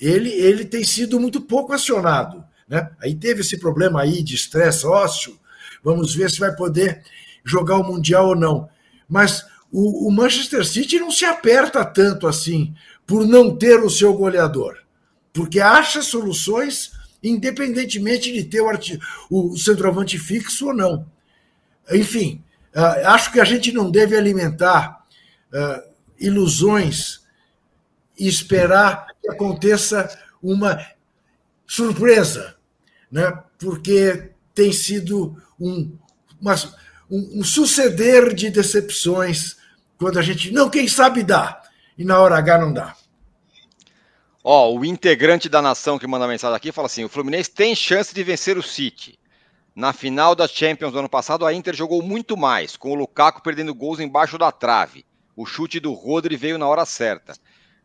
[0.00, 2.42] Ele, ele tem sido muito pouco acionado.
[2.66, 2.90] Né?
[3.02, 5.38] Aí teve esse problema aí de estresse ósseo.
[5.84, 7.02] Vamos ver se vai poder
[7.44, 8.66] jogar o Mundial ou não.
[9.06, 12.74] Mas o, o, Manchester City não se aperta tanto assim
[13.06, 14.78] por não ter o seu goleador.
[15.34, 21.06] Porque acha soluções independentemente de ter o, o centroavante fixo ou não.
[21.90, 22.42] Enfim,
[22.74, 25.04] uh, acho que a gente não deve alimentar
[25.52, 27.20] uh, ilusões
[28.18, 30.08] e esperar que aconteça
[30.42, 30.78] uma
[31.66, 32.58] surpresa
[33.10, 33.42] né?
[33.58, 35.96] porque tem sido um,
[36.40, 36.54] uma,
[37.10, 39.56] um, um suceder de decepções
[39.98, 41.60] quando a gente, não, quem sabe dá,
[41.96, 42.94] e na hora H não dá.
[44.50, 48.14] Ó, o integrante da nação que manda mensagem aqui fala assim: o Fluminense tem chance
[48.14, 49.18] de vencer o City.
[49.76, 53.42] Na final da Champions do ano passado, a Inter jogou muito mais, com o Lukaku
[53.42, 55.04] perdendo gols embaixo da trave.
[55.36, 57.34] O chute do Rodri veio na hora certa.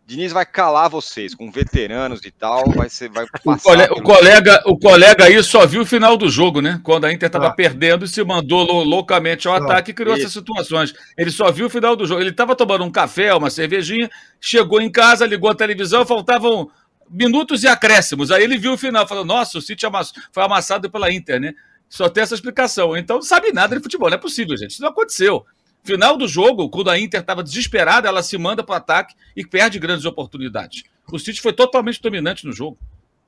[0.05, 4.63] Diniz vai calar vocês com veteranos e tal, vai ser, vai o, colega, o, colega,
[4.65, 6.81] o colega aí só viu o final do jogo, né?
[6.83, 7.53] Quando a Inter estava ah.
[7.53, 9.57] perdendo e se mandou loucamente ao ah.
[9.57, 10.23] ataque e criou isso.
[10.23, 10.93] essas situações.
[11.17, 12.19] Ele só viu o final do jogo.
[12.19, 14.09] Ele estava tomando um café, uma cervejinha,
[14.41, 16.69] chegou em casa, ligou a televisão, faltavam
[17.09, 18.29] minutos e acréscimos.
[18.29, 19.85] Aí ele viu o final, falou: Nossa, o City
[20.33, 21.53] foi amassado pela Inter, né?
[21.87, 22.97] Só tem essa explicação.
[22.97, 24.09] Então não sabe nada de futebol.
[24.09, 24.71] Não é possível, gente.
[24.71, 25.45] Isso não aconteceu.
[25.83, 29.45] Final do jogo, quando a Inter estava desesperada, ela se manda para o ataque e
[29.45, 30.83] perde grandes oportunidades.
[31.11, 32.77] O City foi totalmente dominante no jogo.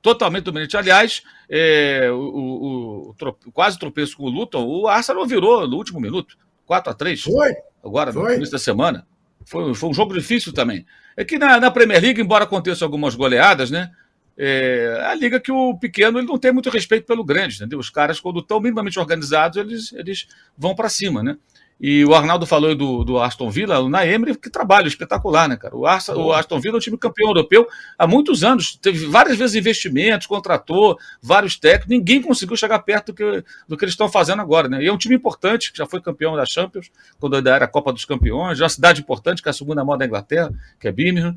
[0.00, 0.76] Totalmente dominante.
[0.76, 6.00] Aliás, é, o, o, o, quase tropeço com o Luton, o Arsenal virou no último
[6.00, 6.38] minuto.
[6.64, 7.54] 4 a 3 Foi.
[7.84, 8.22] Agora, foi.
[8.22, 9.06] no começo da semana.
[9.44, 10.86] Foi, foi um jogo difícil também.
[11.16, 13.90] É que na, na Premier League, embora aconteçam algumas goleadas, né?
[14.38, 17.78] É, a liga que o pequeno ele não tem muito respeito pelo grande, entendeu?
[17.78, 20.28] Os caras, quando estão minimamente organizados, eles, eles
[20.58, 21.38] vão para cima, né?
[21.78, 25.76] E o Arnaldo falou do, do Aston Villa, o Naemri, que trabalho espetacular, né, cara?
[25.76, 27.66] O, Aston, o Aston Villa é um time campeão europeu
[27.98, 33.14] há muitos anos, teve várias vezes investimentos, contratou vários técnicos, ninguém conseguiu chegar perto do
[33.14, 34.82] que, do que eles estão fazendo agora, né?
[34.82, 37.68] E é um time importante, que já foi campeão da Champions, quando ainda era a
[37.68, 40.50] Copa dos Campeões, é uma cidade importante, que é a segunda maior da Inglaterra,
[40.80, 41.36] que é Birmingham.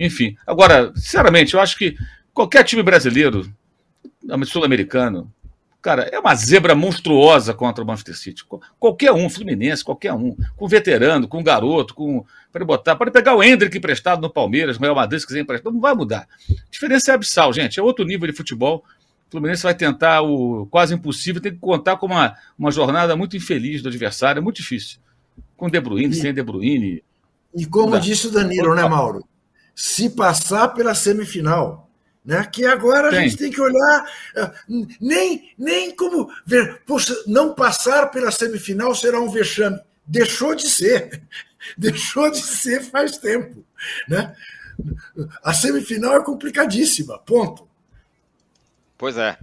[0.00, 1.96] Enfim, agora, sinceramente, eu acho que
[2.34, 3.48] qualquer time brasileiro,
[4.46, 5.32] sul-americano,
[5.86, 8.44] Cara, é uma zebra monstruosa contra o Manchester City.
[8.76, 10.36] Qualquer um, Fluminense, qualquer um.
[10.56, 12.26] Com veterano, com garoto, com.
[12.52, 12.96] Pode botar.
[12.96, 15.72] Pode pegar o Hendrick emprestado no Palmeiras, o Real Madrid, se quiser emprestar.
[15.72, 16.26] Não vai mudar.
[16.50, 17.78] A diferença é abissal, gente.
[17.78, 18.82] É outro nível de futebol.
[19.28, 23.36] O Fluminense vai tentar o quase impossível, tem que contar com uma, uma jornada muito
[23.36, 24.98] infeliz do adversário, é muito difícil.
[25.56, 27.04] Com De Bruyne, e, sem De Bruyne.
[27.54, 29.24] E como disse o Danilo, né, Mauro?
[29.72, 31.85] Se passar pela semifinal,
[32.26, 32.44] né?
[32.44, 33.18] Que agora tem.
[33.20, 34.52] a gente tem que olhar, eh,
[35.00, 39.80] nem, nem como ver, poxa, não passar pela semifinal será um vexame.
[40.04, 41.22] Deixou de ser,
[41.78, 43.64] deixou de ser faz tempo.
[44.08, 44.34] Né?
[45.42, 47.68] A semifinal é complicadíssima, ponto.
[48.98, 49.38] Pois é.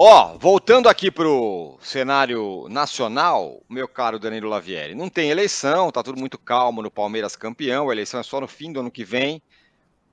[0.00, 5.90] Ó, oh, voltando aqui para o cenário nacional, meu caro Danilo Lavieri, não tem eleição,
[5.90, 8.92] tá tudo muito calmo no Palmeiras campeão, a eleição é só no fim do ano
[8.92, 9.42] que vem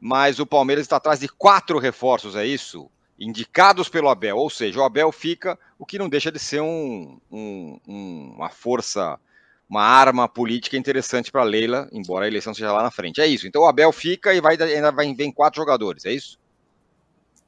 [0.05, 2.91] mas o Palmeiras está atrás de quatro reforços, é isso?
[3.19, 7.19] Indicados pelo Abel, ou seja, o Abel fica, o que não deixa de ser um,
[7.31, 9.19] um, um, uma força,
[9.67, 13.19] uma arma política interessante para Leila, embora a eleição seja lá na frente.
[13.19, 13.47] É isso.
[13.47, 16.37] Então o Abel fica e vai, ainda vai vir quatro jogadores, é isso?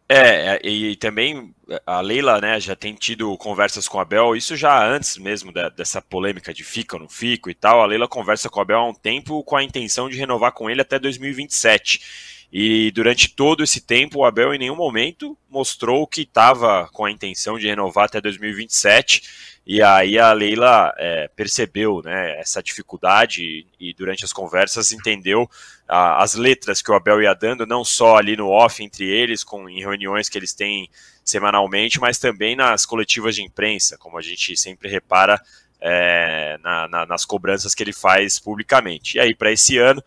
[0.09, 1.53] É e também
[1.85, 5.69] a Leila, né, já tem tido conversas com o Abel, isso já antes mesmo da,
[5.69, 7.83] dessa polêmica de fica ou não fico e tal.
[7.83, 10.67] A Leila conversa com o Abel há um tempo com a intenção de renovar com
[10.67, 12.36] ele até 2027.
[12.51, 17.11] E durante todo esse tempo, o Abel em nenhum momento mostrou que estava com a
[17.11, 19.57] intenção de renovar até 2027.
[19.65, 25.49] E aí a Leila é, percebeu né, essa dificuldade e, durante as conversas entendeu
[25.85, 29.43] a, as letras que o Abel ia dando, não só ali no off entre eles,
[29.43, 30.89] com, em reuniões que eles têm
[31.25, 35.37] semanalmente, mas também nas coletivas de imprensa, como a gente sempre repara
[35.81, 39.17] é, na, na, nas cobranças que ele faz publicamente.
[39.17, 40.01] E aí, para esse ano,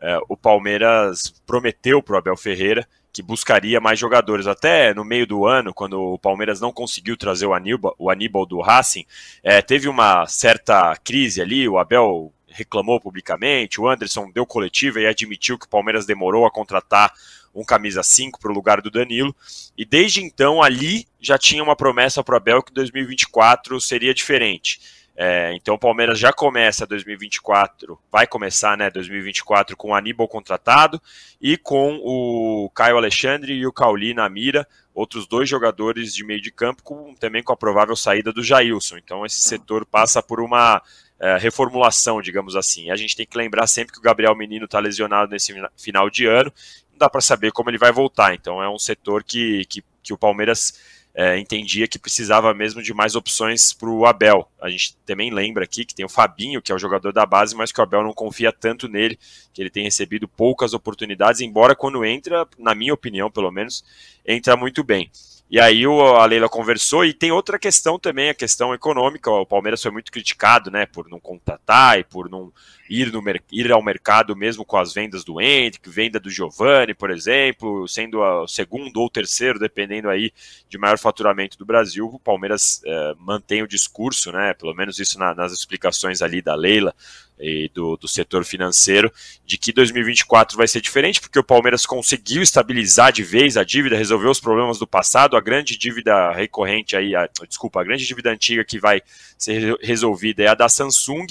[0.00, 2.86] é, o Palmeiras prometeu para o Abel Ferreira
[3.16, 4.46] que buscaria mais jogadores.
[4.46, 8.44] Até no meio do ano, quando o Palmeiras não conseguiu trazer o Aníbal, o Aníbal
[8.44, 9.06] do Racing,
[9.42, 15.06] é, teve uma certa crise ali, o Abel reclamou publicamente, o Anderson deu coletiva e
[15.06, 17.10] admitiu que o Palmeiras demorou a contratar
[17.54, 19.34] um camisa 5 para o lugar do Danilo,
[19.78, 24.78] e desde então ali já tinha uma promessa para o Abel que 2024 seria diferente.
[25.18, 31.00] É, então o Palmeiras já começa 2024, vai começar né, 2024 com o Aníbal contratado
[31.40, 36.42] e com o Caio Alexandre e o Cauli na mira, outros dois jogadores de meio
[36.42, 38.98] de campo, com, também com a provável saída do Jailson.
[38.98, 40.82] Então esse setor passa por uma
[41.18, 42.90] é, reformulação, digamos assim.
[42.90, 46.26] A gente tem que lembrar sempre que o Gabriel Menino está lesionado nesse final de
[46.26, 46.52] ano,
[46.90, 48.34] não dá para saber como ele vai voltar.
[48.34, 50.78] Então é um setor que, que, que o Palmeiras
[51.18, 54.46] é, entendia que precisava mesmo de mais opções para o Abel.
[54.60, 57.56] A gente também lembra aqui que tem o Fabinho, que é o jogador da base,
[57.56, 59.18] mas que o Abel não confia tanto nele,
[59.54, 63.82] que ele tem recebido poucas oportunidades, embora quando entra, na minha opinião pelo menos,
[64.26, 65.10] entra muito bem.
[65.48, 69.30] E aí o, a Leila conversou e tem outra questão também, a questão econômica.
[69.30, 72.52] O Palmeiras foi muito criticado, né, por não contratar e por não
[72.90, 73.22] ir, no,
[73.52, 78.20] ir ao mercado mesmo com as vendas do Hendrick, venda do Giovani, por exemplo, sendo
[78.20, 80.32] o segundo ou terceiro, dependendo aí
[80.68, 82.06] de maior faturamento do Brasil.
[82.06, 86.56] O Palmeiras é, mantém o discurso, né, pelo menos isso na, nas explicações ali da
[86.56, 86.92] Leila,
[87.38, 89.12] e do, do setor financeiro,
[89.44, 93.96] de que 2024 vai ser diferente, porque o Palmeiras conseguiu estabilizar de vez a dívida,
[93.96, 98.30] resolveu os problemas do passado, a grande dívida recorrente aí, a, desculpa, a grande dívida
[98.30, 99.02] antiga que vai
[99.36, 101.26] ser resolvida é a da Samsung,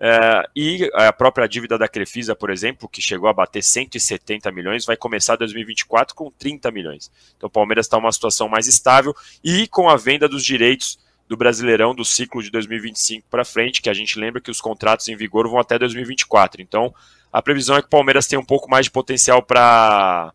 [0.00, 4.86] é, e a própria dívida da Crefisa, por exemplo, que chegou a bater 170 milhões,
[4.86, 7.10] vai começar 2024 com 30 milhões.
[7.36, 10.98] Então o Palmeiras está uma situação mais estável e com a venda dos direitos
[11.28, 15.08] do Brasileirão do ciclo de 2025 para frente, que a gente lembra que os contratos
[15.08, 16.62] em vigor vão até 2024.
[16.62, 16.94] Então,
[17.30, 20.32] a previsão é que o Palmeiras tem um pouco mais de potencial para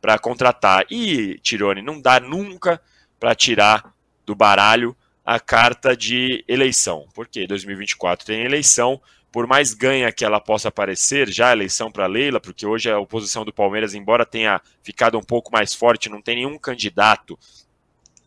[0.00, 0.84] para contratar.
[0.90, 2.82] E, Tirone, não dá nunca
[3.20, 3.94] para tirar
[4.26, 10.40] do baralho a carta de eleição, porque 2024 tem eleição, por mais ganha que ela
[10.40, 14.60] possa parecer, já a eleição para Leila, porque hoje a oposição do Palmeiras, embora tenha
[14.82, 17.38] ficado um pouco mais forte, não tem nenhum candidato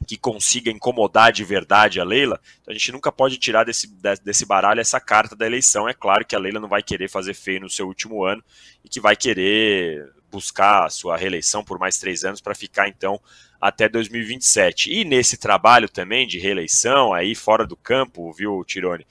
[0.05, 3.87] que consiga incomodar de verdade a Leila, então a gente nunca pode tirar desse,
[4.23, 5.89] desse baralho essa carta da eleição.
[5.89, 8.43] É claro que a Leila não vai querer fazer feio no seu último ano
[8.83, 13.19] e que vai querer buscar a sua reeleição por mais três anos para ficar então
[13.59, 14.91] até 2027.
[14.91, 19.07] E nesse trabalho também de reeleição, aí fora do campo, viu, Tirone?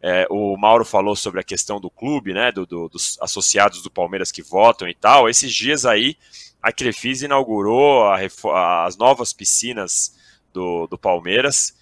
[0.00, 3.90] É, o Mauro falou sobre a questão do clube, né, do, do, dos associados do
[3.90, 5.28] Palmeiras que votam e tal.
[5.28, 6.16] Esses dias aí,
[6.62, 10.16] a Crefisa inaugurou a, as novas piscinas
[10.52, 11.76] do, do Palmeiras.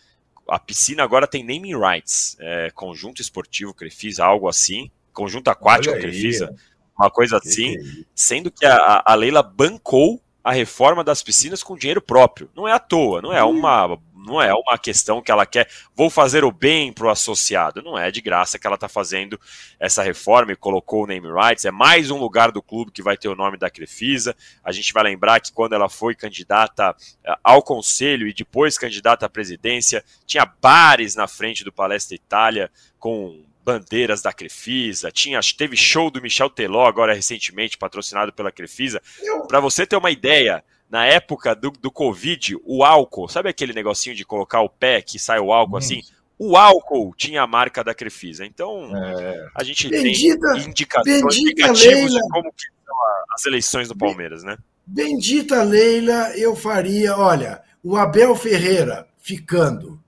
[0.49, 6.55] A piscina agora tem naming rights, é, conjunto esportivo Crefisa, algo assim, conjunto aquático Crefisa,
[6.99, 11.63] uma coisa assim, que é sendo que a, a Leila bancou a reforma das piscinas
[11.63, 12.49] com dinheiro próprio.
[12.55, 16.11] Não é à toa, não é uma não é uma questão que ela quer, vou
[16.11, 17.83] fazer o bem para o associado.
[17.83, 19.41] Não é de graça que ela está fazendo
[19.79, 21.65] essa reforma e colocou o name rights.
[21.65, 24.35] É mais um lugar do clube que vai ter o nome da Crefisa.
[24.65, 29.25] A gente vai lembrar que quando ela foi candidata eh, ao conselho e depois candidata
[29.25, 35.77] à presidência, tinha bares na frente do Palestra Itália com bandeiras da Crefisa, tinha, teve
[35.77, 39.03] show do Michel Teló agora recentemente, patrocinado pela Crefisa.
[39.49, 44.15] Para você ter uma ideia, na época do, do Covid, o álcool, sabe aquele negocinho
[44.15, 45.79] de colocar o pé que sai o álcool hum.
[45.79, 46.01] assim?
[46.39, 48.45] O álcool tinha a marca da Crefisa.
[48.45, 49.49] Então, é.
[49.55, 52.97] a gente bendita, tem indicações indicativos de como que são
[53.35, 54.59] as eleições do Palmeiras, né?
[54.87, 59.99] Bendita Leila, eu faria, olha, o Abel Ferreira ficando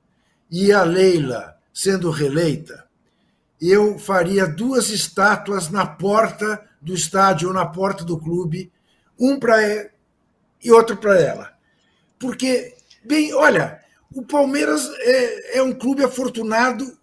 [0.51, 2.87] e a Leila sendo reeleita,
[3.61, 8.71] eu faria duas estátuas na porta do estádio ou na porta do clube,
[9.19, 9.91] um para
[10.63, 11.53] e outro para ela.
[12.19, 13.81] Porque, bem, olha,
[14.15, 16.99] o Palmeiras é, é um clube afortunado.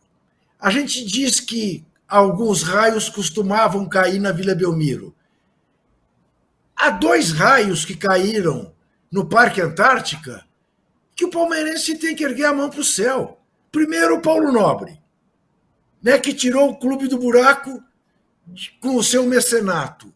[0.60, 5.16] A gente diz que alguns raios costumavam cair na Vila Belmiro.
[6.76, 8.74] Há dois raios que caíram
[9.12, 10.45] no Parque Antártica
[11.16, 13.39] que o palmeirense tem que erguer a mão para o céu.
[13.72, 14.99] Primeiro, o Paulo Nobre
[16.06, 17.84] né, que tirou o clube do buraco
[18.80, 20.14] com o seu mecenato.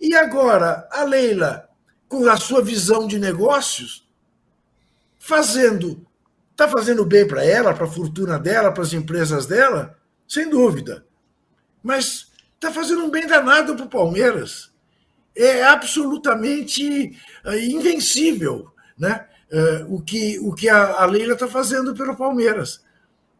[0.00, 1.68] E agora, a Leila,
[2.12, 4.06] com a sua visão de negócios,
[5.18, 6.06] fazendo,
[6.50, 9.96] está fazendo bem para ela, para a fortuna dela, para as empresas dela,
[10.28, 11.06] sem dúvida.
[11.82, 14.70] Mas está fazendo um bem danado para o Palmeiras.
[15.34, 19.24] É absolutamente eh, invencível né?
[19.50, 22.84] Eh, o que, o que a, Leila está fazendo pelo Palmeiras.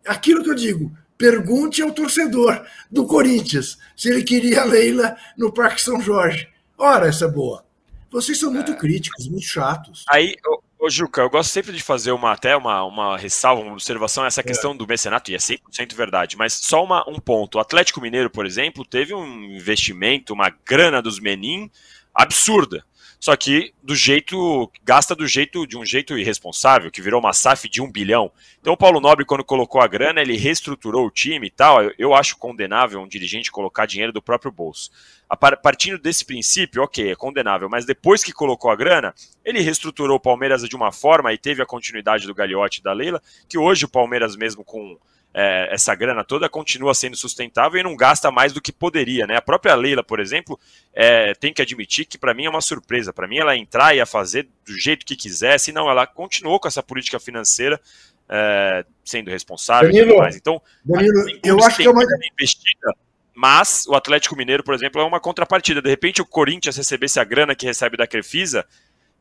[0.06, 5.52] Aquilo que eu digo, pergunte ao torcedor do Corinthians se ele queria a Leila no
[5.52, 6.48] Parque São Jorge.
[6.78, 7.70] Ora, essa boa.
[8.12, 8.76] Vocês são muito é.
[8.76, 10.04] críticos, muito chatos.
[10.08, 10.36] Aí,
[10.84, 14.40] Ô, Juca, eu gosto sempre de fazer uma, até uma, uma ressalva, uma observação, essa
[14.40, 14.42] é.
[14.42, 17.54] questão do mecenato, e é 100% verdade, mas só uma, um ponto.
[17.56, 21.70] O Atlético Mineiro, por exemplo, teve um investimento, uma grana dos Menin
[22.12, 22.84] absurda.
[23.22, 27.68] Só que do jeito, gasta do jeito, de um jeito irresponsável, que virou uma SAF
[27.68, 28.32] de um bilhão.
[28.60, 31.84] Então o Paulo Nobre, quando colocou a grana, ele reestruturou o time e tal.
[31.84, 34.90] Eu, eu acho condenável um dirigente colocar dinheiro do próprio bolso.
[35.30, 39.14] A partindo desse princípio, ok, é condenável, mas depois que colocou a grana,
[39.44, 42.92] ele reestruturou o Palmeiras de uma forma e teve a continuidade do Gagliotti e da
[42.92, 44.98] Leila, que hoje o Palmeiras, mesmo com
[45.34, 49.36] é, essa grana toda continua sendo sustentável e não gasta mais do que poderia, né?
[49.36, 50.58] A própria Leila, por exemplo,
[50.92, 53.12] é, tem que admitir que para mim é uma surpresa.
[53.12, 56.68] Para mim, ela entrar e a fazer do jeito que quisesse, não, ela continuou com
[56.68, 57.80] essa política financeira
[58.28, 60.36] é, sendo responsável Danilo, e tudo mais.
[60.36, 62.94] Então, Danilo, eu acho que é uma investida.
[63.34, 65.80] Mas o Atlético Mineiro, por exemplo, é uma contrapartida.
[65.80, 68.66] De repente, o Corinthians recebesse a grana que recebe da Crefisa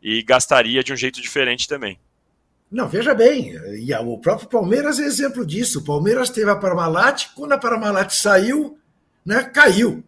[0.02, 1.98] e gastaria de um jeito diferente também.
[2.72, 5.80] Não, veja bem, e o próprio Palmeiras é exemplo disso.
[5.80, 8.80] O Palmeiras teve a Parmalat, quando a Parmalat saiu,
[9.26, 10.02] né, caiu.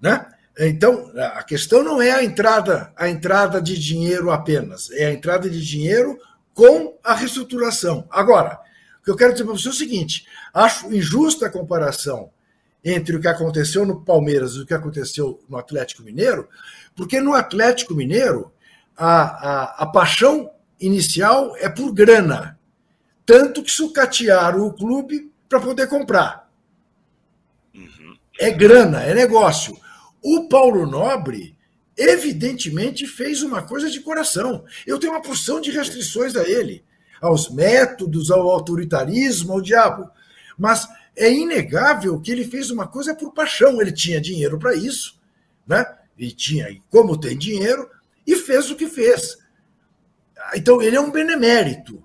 [0.00, 0.26] Né?
[0.58, 5.48] Então, a questão não é a entrada, a entrada de dinheiro apenas, é a entrada
[5.48, 6.18] de dinheiro
[6.52, 8.06] com a reestruturação.
[8.10, 8.58] Agora,
[9.00, 12.30] o que eu quero dizer para você é o seguinte: acho injusta a comparação
[12.84, 16.48] entre o que aconteceu no Palmeiras e o que aconteceu no Atlético Mineiro,
[16.96, 18.52] porque no Atlético Mineiro
[18.96, 20.50] a, a, a paixão
[20.80, 22.58] inicial é por grana.
[23.26, 26.50] Tanto que sucatearam o clube para poder comprar.
[27.74, 28.16] Uhum.
[28.38, 29.76] É grana, é negócio.
[30.22, 31.56] O Paulo Nobre,
[31.96, 34.64] evidentemente, fez uma coisa de coração.
[34.86, 36.84] Eu tenho uma porção de restrições a ele,
[37.20, 40.10] aos métodos, ao autoritarismo, ao diabo.
[40.58, 43.80] Mas é inegável que ele fez uma coisa por paixão.
[43.80, 45.18] Ele tinha dinheiro para isso,
[45.66, 45.84] né?
[46.18, 47.88] E tinha, como tem dinheiro,
[48.26, 49.38] e fez o que fez.
[50.54, 52.02] Então, ele é um benemérito.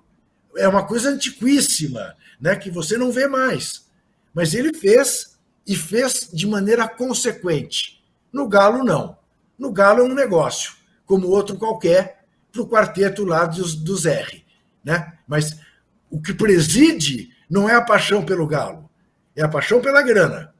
[0.56, 3.86] É uma coisa antiquíssima, né, que você não vê mais.
[4.34, 8.02] Mas ele fez e fez de maneira consequente.
[8.32, 9.18] No Galo, não.
[9.58, 10.72] No Galo é um negócio,
[11.04, 14.44] como outro qualquer, para o quarteto lá dos, dos R.
[14.84, 15.12] Né?
[15.26, 15.56] Mas
[16.10, 18.88] o que preside não é a paixão pelo Galo,
[19.36, 20.54] é a paixão pela grana.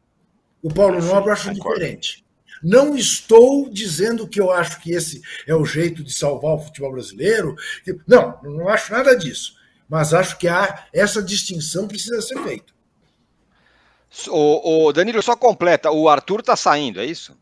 [0.62, 2.24] O Paulo Nobre acha diferente.
[2.62, 6.92] Não estou dizendo que eu acho que esse é o jeito de salvar o futebol
[6.92, 7.54] brasileiro.
[8.06, 9.54] Não, não acho nada disso.
[9.88, 12.72] Mas acho que há, essa distinção precisa ser feita.
[14.28, 17.36] O, o Danilo, só completa, o Arthur está saindo, é isso?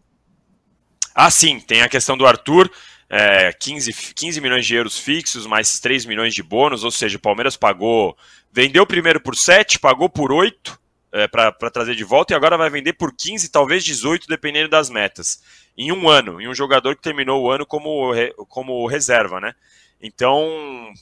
[1.14, 2.70] Ah, sim, tem a questão do Arthur.
[3.10, 7.20] É, 15, 15 milhões de euros fixos, mais 3 milhões de bônus, ou seja, o
[7.20, 8.14] Palmeiras pagou,
[8.52, 10.78] vendeu primeiro por 7, pagou por 8,
[11.12, 14.90] é, para trazer de volta e agora vai vender por 15, talvez 18, dependendo das
[14.90, 15.42] metas.
[15.76, 18.12] Em um ano, em um jogador que terminou o ano como,
[18.48, 19.54] como reserva, né?
[20.00, 20.46] Então,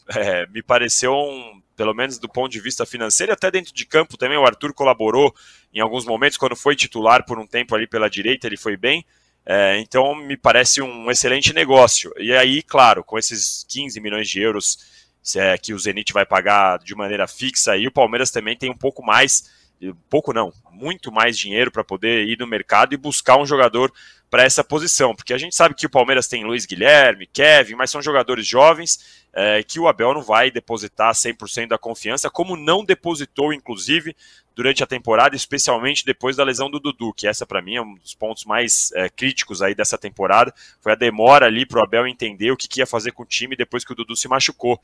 [0.14, 4.16] é, me pareceu, um, pelo menos do ponto de vista financeiro, até dentro de campo
[4.16, 5.34] também, o Arthur colaborou
[5.72, 9.04] em alguns momentos, quando foi titular por um tempo ali pela direita, ele foi bem.
[9.44, 12.12] É, então, me parece um excelente negócio.
[12.18, 14.78] E aí, claro, com esses 15 milhões de euros
[15.36, 18.76] é, que o Zenit vai pagar de maneira fixa, aí o Palmeiras também tem um
[18.76, 19.50] pouco mais
[20.08, 23.92] pouco não, muito mais dinheiro para poder ir no mercado e buscar um jogador
[24.30, 27.90] para essa posição, porque a gente sabe que o Palmeiras tem Luiz Guilherme, Kevin, mas
[27.90, 32.84] são jogadores jovens é, que o Abel não vai depositar 100% da confiança, como não
[32.84, 34.16] depositou, inclusive,
[34.54, 37.94] durante a temporada, especialmente depois da lesão do Dudu, que essa para mim é um
[37.94, 42.06] dos pontos mais é, críticos aí dessa temporada, foi a demora ali para o Abel
[42.06, 44.80] entender o que, que ia fazer com o time depois que o Dudu se machucou.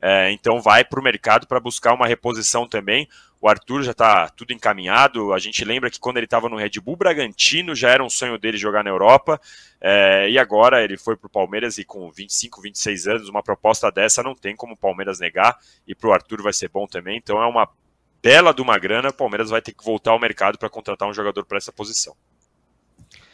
[0.00, 3.08] É, então vai para o mercado para buscar uma reposição também.
[3.40, 5.32] O Arthur já está tudo encaminhado.
[5.32, 8.36] A gente lembra que quando ele estava no Red Bull Bragantino já era um sonho
[8.36, 9.40] dele jogar na Europa.
[9.80, 13.90] É, e agora ele foi para o Palmeiras e com 25, 26 anos, uma proposta
[13.92, 15.56] dessa não tem como o Palmeiras negar.
[15.86, 17.16] E para o Arthur vai ser bom também.
[17.16, 17.68] Então é uma
[18.20, 19.10] bela de uma grana.
[19.10, 22.16] O Palmeiras vai ter que voltar ao mercado para contratar um jogador para essa posição.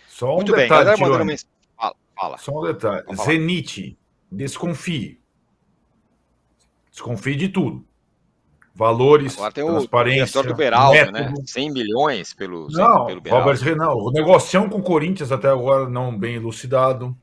[0.06, 1.36] Só um Muito detalhe, bem, Tirone.
[1.76, 2.38] Fala, fala.
[2.38, 3.04] Só um detalhe.
[3.16, 3.98] Zenit,
[4.30, 5.23] desconfie.
[6.94, 7.84] Desconfie de tudo
[8.74, 10.26] valores, Agora tem o transparência.
[10.26, 11.18] diretor do Beraldo, método.
[11.20, 11.34] né?
[11.46, 13.44] 100 milhões pelo, Não, pelo Beraldo.
[13.48, 17.16] Robert Renan, o negocião com o Corinthians até agora não bem elucidado.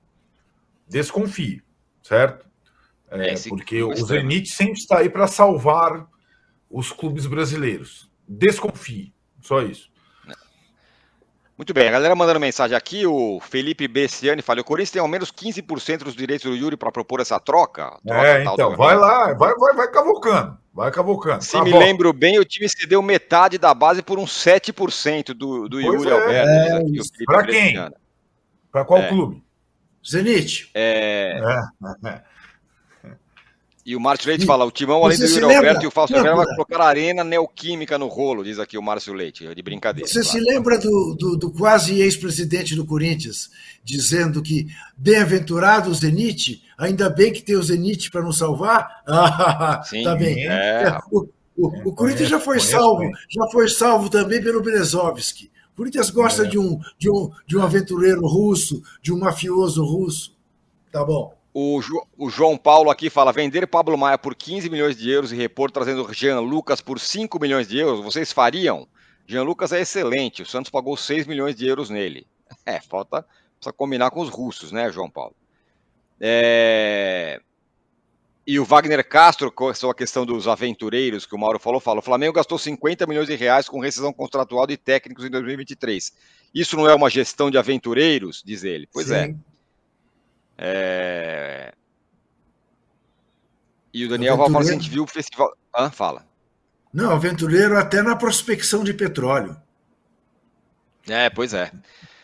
[0.88, 1.62] Desconfie,
[2.02, 2.46] certo?
[3.10, 3.94] É, É, esse porque o.
[3.94, 6.08] Zenit sempre está aí para salvar
[6.70, 8.10] os clubes brasileiros.
[8.26, 9.91] Desconfie, só isso.
[11.62, 15.08] Muito bem, a galera mandando mensagem aqui, o Felipe Bessiani fala, o Corinthians tem ao
[15.08, 18.00] menos 15% dos direitos do Yuri para propor essa troca?
[18.04, 21.44] Troca É, tal então, do- vai lá, vai, vai, vai cavocando, vai cavocando.
[21.44, 21.78] Se Tá me bom.
[21.78, 26.10] lembro bem, o time cedeu metade da base por uns 7% do, do Pois Yuri
[26.10, 26.14] é.
[26.14, 26.88] Alberto.
[26.88, 27.90] Felipe Pra quem?
[28.72, 29.08] Para qual É.
[29.10, 29.44] clube?
[30.04, 31.60] Zenit, É, É,
[32.10, 32.22] é.
[33.86, 35.58] E o Márcio Leite E fala, o Timão, além do se Yuri lembra?
[35.70, 38.82] Alberto e o Fausto Vera, vai colocar a arena neoquímica no rolo, diz aqui o
[38.82, 40.08] Márcio Leite, de brincadeira.
[40.08, 40.46] você se claro.
[40.46, 43.50] lembra do, do, do quase ex-presidente do Corinthians
[43.84, 44.68] dizendo que
[44.98, 49.02] bem-aventurado o Zenit, ainda bem que tem o Zenit para nos salvar?
[49.08, 50.48] Ah, Sim, tá bem.
[50.48, 50.98] é.
[51.12, 51.28] O,
[51.58, 55.52] o- o Corinthians já foi salvo, já foi salvo também pelo Berezovski.
[55.74, 56.48] O Corinthians gosta É.
[56.48, 60.36] de, um, de, um, de um aventureiro russo, de um mafioso russo.
[60.92, 61.34] Tá bom.
[61.54, 65.32] O, Jo- o João Paulo aqui fala: vender Pablo Maia por 15 milhões de euros
[65.32, 68.88] e repor trazendo Jean Lucas por 5 milhões de euros, vocês fariam?
[69.28, 72.26] Jean Lucas é excelente, o Santos pagou 6 milhões de euros nele.
[72.66, 73.26] É, falta
[73.58, 75.36] precisa combinar com os russos, né, João Paulo?
[76.20, 77.40] É,
[78.46, 82.04] E o Wagner Castro, com a questão dos aventureiros que o Mauro falou, fala: o
[82.04, 86.14] Flamengo gastou 50 milhões de reais com rescisão contratual de técnicos em 2023.
[86.54, 88.42] Isso não é uma gestão de aventureiros?
[88.46, 88.88] Diz ele.
[88.92, 89.26] Pois é.
[89.28, 89.40] Sim.
[89.48, 89.51] É...
[93.94, 95.52] E o Daniel Val fala assim: a gente viu o festival.
[95.74, 96.26] Ah, fala.
[96.94, 99.56] Não, aventureiro até na prospecção de petróleo.
[101.08, 101.72] É, pois é.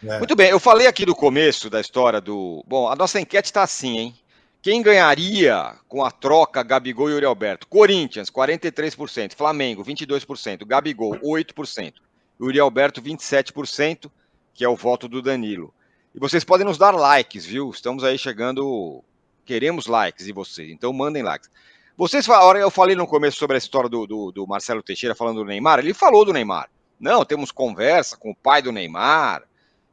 [0.03, 0.17] É.
[0.19, 2.63] Muito bem, eu falei aqui do começo da história do.
[2.67, 4.15] Bom, a nossa enquete está assim, hein?
[4.61, 7.67] Quem ganharia com a troca Gabigol e Yuri Alberto?
[7.67, 9.33] Corinthians, 43%.
[9.33, 10.65] Flamengo, 22%.
[10.65, 11.93] Gabigol, 8%.
[12.39, 14.11] Yuri Alberto, 27%,
[14.53, 15.73] que é o voto do Danilo.
[16.17, 17.69] E vocês podem nos dar likes, viu?
[17.69, 19.03] Estamos aí chegando.
[19.45, 21.47] Queremos likes de vocês, então mandem likes.
[21.95, 25.41] Vocês falaram, eu falei no começo sobre a história do, do, do Marcelo Teixeira falando
[25.41, 25.77] do Neymar.
[25.77, 26.71] Ele falou do Neymar.
[26.99, 29.43] Não, temos conversa com o pai do Neymar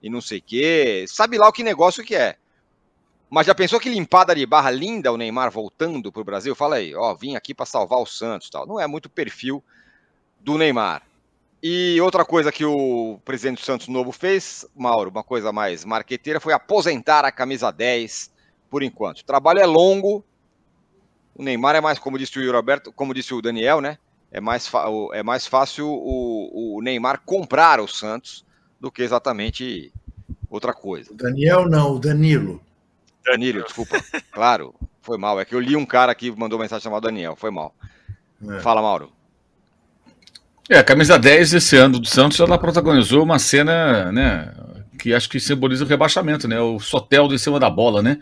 [0.03, 1.05] e não sei o quê.
[1.07, 2.39] Sabe lá o que negócio que é.
[3.29, 6.55] Mas já pensou que limpada de barra linda o Neymar voltando para o Brasil?
[6.55, 8.67] Fala aí, ó, vim aqui para salvar o Santos tal.
[8.67, 9.63] Não é muito perfil
[10.41, 11.03] do Neymar.
[11.67, 16.39] E outra coisa que o presidente do Santos Novo fez, Mauro, uma coisa mais marqueteira,
[16.39, 18.31] foi aposentar a camisa 10
[18.69, 19.21] por enquanto.
[19.21, 20.23] O trabalho é longo.
[21.35, 23.97] O Neymar é mais, como disse o Yuri Alberto, como disse o Daniel, né?
[24.31, 24.71] É mais,
[25.15, 28.45] é mais fácil o, o Neymar comprar o Santos
[28.79, 29.91] do que exatamente
[30.51, 31.13] outra coisa.
[31.13, 32.61] O Daniel não, o Danilo.
[33.25, 33.97] Danilo, desculpa.
[34.33, 35.41] Claro, foi mal.
[35.41, 37.75] É que eu li um cara que mandou mensagem chamado Daniel, foi mal.
[38.51, 38.61] É.
[38.61, 39.14] Fala, Mauro.
[40.69, 44.51] É, a camisa 10 esse ano do Santos, ela protagonizou uma cena, né,
[44.99, 48.19] que acho que simboliza o rebaixamento, né, o Soteldo em cima da bola, né,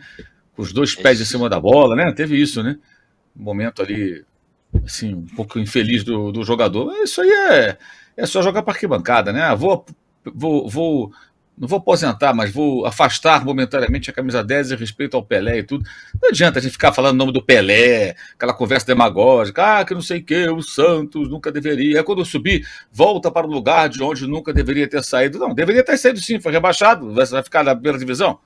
[0.57, 2.79] com os dois pés em cima da bola, né, teve isso, né,
[3.37, 4.25] um momento ali,
[4.85, 7.79] assim, um pouco infeliz do, do jogador, isso aí é,
[8.17, 9.87] é só jogar para arquibancada, né, ah, vou,
[10.35, 11.13] vou, vou,
[11.57, 15.63] não vou aposentar, mas vou afastar momentaneamente a camisa 10 em respeito ao Pelé e
[15.63, 15.85] tudo.
[16.21, 19.95] Não adianta a gente ficar falando o nome do Pelé, aquela conversa demagógica, ah, que
[19.95, 22.01] não sei o que, o Santos nunca deveria.
[22.01, 25.39] É quando eu subir, volta para o lugar de onde nunca deveria ter saído.
[25.39, 28.39] Não, deveria ter saído sim, foi rebaixado, vai ficar na primeira divisão.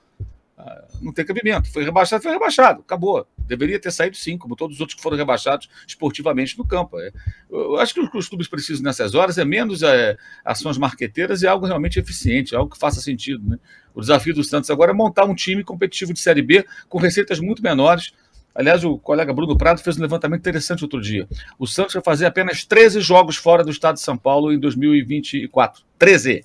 [1.01, 1.71] Não tem cabimento.
[1.71, 3.27] Foi rebaixado, foi rebaixado, acabou.
[3.37, 6.99] Deveria ter saído sim, como todos os outros que foram rebaixados esportivamente no campo.
[6.99, 7.11] É,
[7.49, 11.43] eu acho que o que os clubes precisam nessas horas é menos é, ações marqueteiras
[11.43, 13.47] e algo realmente eficiente, algo que faça sentido.
[13.47, 13.57] Né?
[13.93, 17.39] O desafio do Santos agora é montar um time competitivo de Série B com receitas
[17.39, 18.11] muito menores.
[18.53, 21.27] Aliás, o colega Bruno Prado fez um levantamento interessante outro dia.
[21.59, 25.83] O Santos vai fazer apenas 13 jogos fora do estado de São Paulo em 2024.
[25.99, 26.43] 13.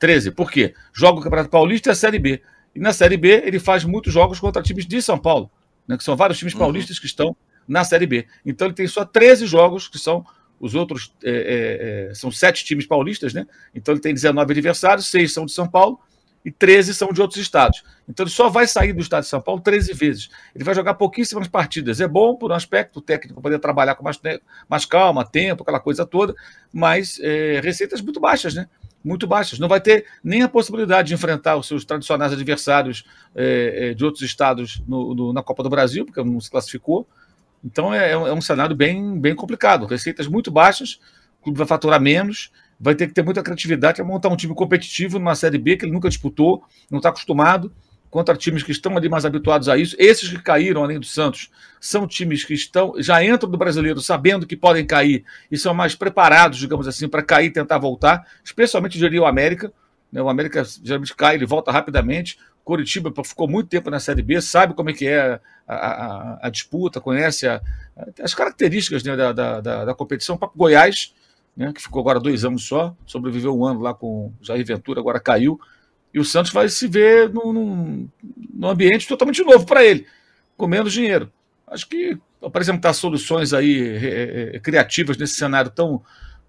[0.00, 0.32] 13.
[0.32, 0.74] Por quê?
[0.92, 2.42] Joga o Campeonato Paulista e a Série B.
[2.74, 5.50] E na Série B ele faz muitos jogos contra times de São Paulo,
[5.86, 8.26] né, que são vários times paulistas que estão na Série B.
[8.44, 10.24] Então ele tem só 13 jogos, que são
[10.58, 13.46] os outros, é, é, são sete times paulistas, né?
[13.74, 15.98] Então ele tem 19 adversários, seis são de São Paulo
[16.44, 17.82] e 13 são de outros estados.
[18.08, 20.28] Então ele só vai sair do estado de São Paulo 13 vezes.
[20.54, 22.00] Ele vai jogar pouquíssimas partidas.
[22.00, 24.20] É bom por um aspecto técnico, poder trabalhar com mais,
[24.68, 26.34] mais calma, tempo, aquela coisa toda,
[26.72, 28.68] mas é, receitas muito baixas, né?
[29.04, 29.58] Muito baixas.
[29.58, 34.22] Não vai ter nem a possibilidade de enfrentar os seus tradicionais adversários é, de outros
[34.22, 37.06] estados no, no, na Copa do Brasil, porque não se classificou.
[37.64, 39.86] Então é, é, um cenário bem, bem complicado.
[39.86, 41.00] Receitas muito baixas,
[41.40, 44.54] o clube vai faturar menos, vai ter que ter muita criatividade para montar um time
[44.54, 47.72] competitivo numa Série B que ele nunca disputou, não está acostumado.
[48.12, 49.96] Contra times que estão ali mais habituados a isso.
[49.98, 51.50] Esses que caíram, além do Santos,
[51.80, 55.94] são times que estão já entram do brasileiro sabendo que podem cair e são mais
[55.94, 59.72] preparados, digamos assim, para cair e tentar voltar, especialmente diria o América.
[60.12, 60.20] Né?
[60.20, 62.38] O América geralmente cai, ele volta rapidamente.
[62.62, 66.50] Coritiba ficou muito tempo na Série B, sabe como é que é a, a, a
[66.50, 67.62] disputa, conhece a,
[68.22, 70.38] as características né, da, da, da, da competição.
[70.38, 71.14] O Goiás,
[71.56, 75.00] né, que ficou agora dois anos só, sobreviveu um ano lá com o Jair Ventura,
[75.00, 75.58] agora caiu.
[76.12, 78.08] E o Santos vai se ver num, num,
[78.52, 80.06] num ambiente totalmente novo para ele,
[80.56, 81.32] com menos dinheiro.
[81.66, 86.02] Acho que apresentar soluções aí é, é, criativas nesse cenário tão,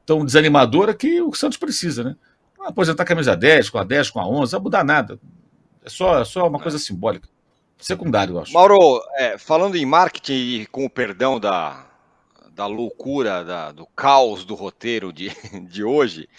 [0.05, 2.15] tão desanimador é que o Santos precisa, né?
[2.57, 5.19] Não aposentar a camisa 10, com a 10, com a 11, não vai mudar nada.
[5.83, 7.27] É só, é só uma coisa simbólica.
[7.77, 8.53] Secundário, eu acho.
[8.53, 11.85] Mauro, é, falando em marketing e com o perdão da,
[12.53, 15.31] da loucura, da, do caos do roteiro de,
[15.67, 16.29] de hoje,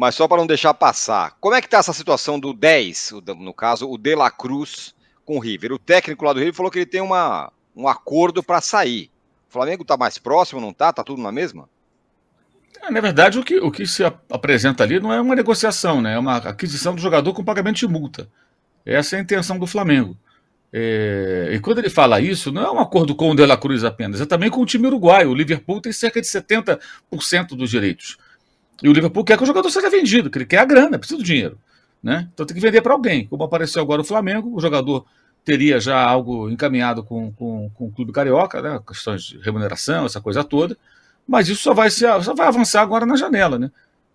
[0.00, 3.52] mas só para não deixar passar, como é que está essa situação do 10, no
[3.52, 4.94] caso, o De La Cruz
[5.26, 5.72] com o River?
[5.72, 9.10] O técnico lá do River falou que ele tem uma, um acordo para sair.
[9.46, 10.88] O Flamengo está mais próximo, não está?
[10.88, 11.68] Está tudo na mesma?
[12.82, 16.14] É, na verdade, o que, o que se apresenta ali não é uma negociação, né?
[16.14, 18.26] é uma aquisição do jogador com pagamento de multa.
[18.86, 20.16] Essa é a intenção do Flamengo.
[20.72, 23.84] É, e quando ele fala isso, não é um acordo com o De La Cruz
[23.84, 25.28] apenas, é também com o time uruguaio.
[25.28, 28.16] O Liverpool tem cerca de 70% dos direitos.
[28.82, 31.18] E o Liverpool quer que o jogador seja vendido, que ele quer a grana, precisa
[31.18, 31.58] do dinheiro.
[32.02, 32.28] Né?
[32.32, 33.26] Então tem que vender para alguém.
[33.26, 35.04] Como apareceu agora o Flamengo, o jogador
[35.44, 38.80] teria já algo encaminhado com, com, com o Clube Carioca, né?
[38.86, 40.76] questões de remuneração, essa coisa toda.
[41.28, 43.58] Mas isso só vai, ser, só vai avançar agora na janela.
[43.58, 43.70] Né?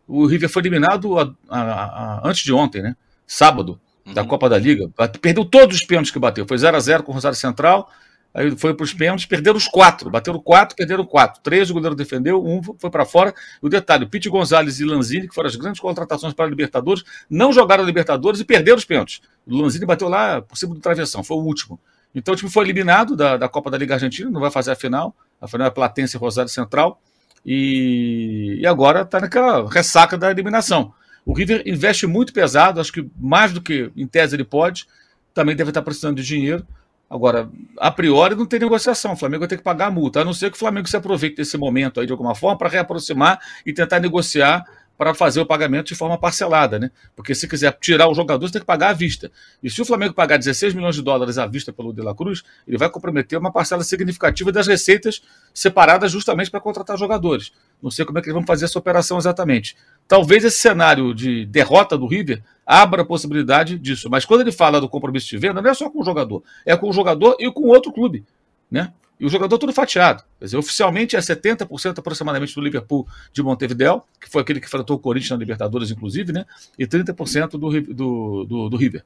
[0.08, 2.96] O River foi eliminado a, a, a, antes de ontem, né?
[3.28, 3.80] sábado,
[4.14, 4.28] da uhum.
[4.28, 4.90] Copa da Liga.
[5.22, 6.46] Perdeu todos os pênaltis que bateu.
[6.48, 7.90] Foi 0 a 0 com o Rosário Central
[8.36, 10.10] Aí foi para os pênaltis, perderam os quatro.
[10.10, 11.42] Bateram quatro, perderam quatro.
[11.42, 13.34] Três o goleiro defendeu, um foi para fora.
[13.62, 17.54] O detalhe: Pete Gonzalez e Lanzini, que foram as grandes contratações para a Libertadores, não
[17.54, 19.22] jogaram a Libertadores e perderam os pênaltis.
[19.48, 21.80] O Lanzini bateu lá por cima do travessão, foi o último.
[22.14, 24.76] Então o time foi eliminado da, da Copa da Liga Argentina, não vai fazer a
[24.76, 25.16] final.
[25.40, 27.02] A final é Platense e Rosário Central.
[27.46, 30.94] E, e agora está naquela ressaca da eliminação.
[31.26, 34.88] O River investe muito pesado, acho que mais do que em tese ele pode.
[35.34, 36.66] Também deve estar precisando de dinheiro
[37.10, 39.14] Agora, a priori não tem negociação.
[39.14, 40.98] O Flamengo vai ter que pagar a multa, a não ser que o Flamengo se
[40.98, 44.66] aproveite desse momento aí de alguma forma para reaproximar e tentar negociar
[44.98, 46.90] para fazer o pagamento de forma parcelada, né?
[47.16, 49.32] Porque se quiser tirar o jogador, você tem que pagar à vista.
[49.62, 52.44] E se o Flamengo pagar 16 milhões de dólares à vista pelo De La Cruz,
[52.68, 55.22] ele vai comprometer uma parcela significativa das receitas
[55.54, 57.52] separadas justamente para contratar jogadores.
[57.82, 59.76] Não sei como é que eles vão fazer essa operação exatamente.
[60.08, 64.10] Talvez esse cenário de derrota do River abra a possibilidade disso.
[64.10, 66.76] Mas quando ele fala do compromisso de venda, não é só com o jogador, é
[66.76, 68.26] com o jogador e com outro clube,
[68.72, 68.94] né?
[69.20, 70.24] E o jogador todo fatiado.
[70.40, 74.98] Quer dizer, oficialmente é 70% aproximadamente do Liverpool de Montevideo, que foi aquele que enfrentou
[74.98, 76.46] o Corinthians na Libertadores, inclusive, né?
[76.78, 79.04] E 30% do, do, do, do River.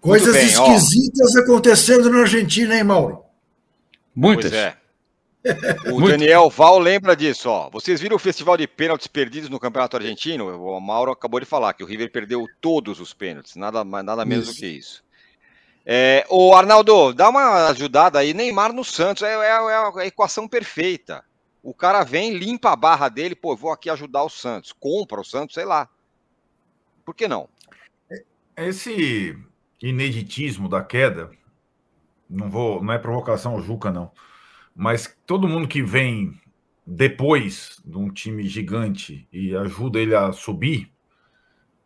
[0.00, 1.40] Coisas bem, esquisitas ó.
[1.40, 3.22] acontecendo na Argentina, hein, Mauro?
[4.14, 4.50] Muitas.
[4.50, 4.80] Pois é.
[5.92, 7.70] O Daniel Val lembra disso, ó.
[7.70, 10.46] Vocês viram o festival de pênaltis perdidos no Campeonato Argentino?
[10.46, 14.48] O Mauro acabou de falar que o River perdeu todos os pênaltis, nada, nada menos
[14.48, 15.02] do que isso.
[15.84, 18.34] É, o Arnaldo, dá uma ajudada aí.
[18.34, 21.24] Neymar no Santos é, é, é, a equação perfeita.
[21.62, 24.72] O cara vem, limpa a barra dele, pô, vou aqui ajudar o Santos.
[24.72, 25.88] Compra o Santos, sei lá.
[27.04, 27.48] Por que não?
[28.56, 29.36] Esse
[29.80, 31.30] ineditismo da queda,
[32.28, 34.10] não vou, não é provocação ao Juca, não.
[34.74, 36.40] Mas todo mundo que vem
[36.86, 40.89] depois de um time gigante e ajuda ele a subir,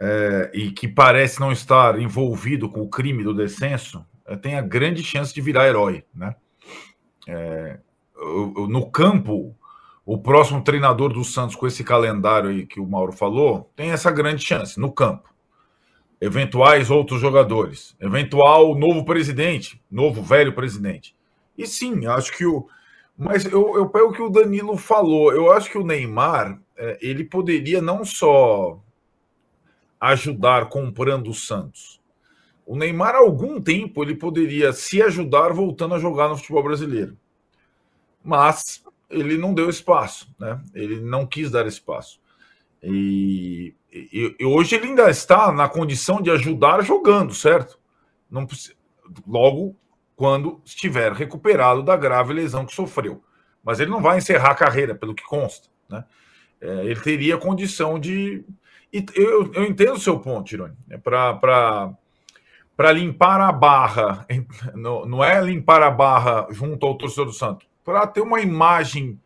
[0.01, 4.63] é, e que parece não estar envolvido com o crime do descenso, é, tem a
[4.63, 6.05] grande chance de virar herói.
[6.15, 6.35] Né?
[7.27, 7.79] É,
[8.17, 9.55] no campo,
[10.05, 14.11] o próximo treinador do Santos, com esse calendário aí que o Mauro falou, tem essa
[14.11, 15.33] grande chance no campo.
[16.21, 21.15] Eventuais outros jogadores, eventual novo presidente, novo velho presidente.
[21.57, 22.67] E sim, acho que o.
[23.17, 25.33] Mas eu, eu pego o que o Danilo falou.
[25.33, 28.81] Eu acho que o Neymar é, ele poderia não só
[30.13, 32.01] ajudar comprando o Santos.
[32.67, 37.17] O Neymar, há algum tempo, ele poderia se ajudar voltando a jogar no futebol brasileiro.
[38.23, 40.61] Mas ele não deu espaço, né?
[40.75, 42.21] Ele não quis dar espaço.
[42.83, 47.79] E, e, e hoje ele ainda está na condição de ajudar jogando, certo?
[48.31, 48.47] Não,
[49.27, 49.77] logo
[50.17, 53.23] quando estiver recuperado da grave lesão que sofreu.
[53.63, 55.69] Mas ele não vai encerrar a carreira, pelo que consta.
[55.89, 56.05] Né?
[56.61, 58.45] É, ele teria condição de
[58.95, 60.77] e eu, eu entendo o seu ponto, Tironi.
[60.89, 61.97] É para
[62.93, 64.25] limpar a barra,
[64.73, 69.21] não, é limpar a barra junto ao torcedor do Santos, para ter uma imagem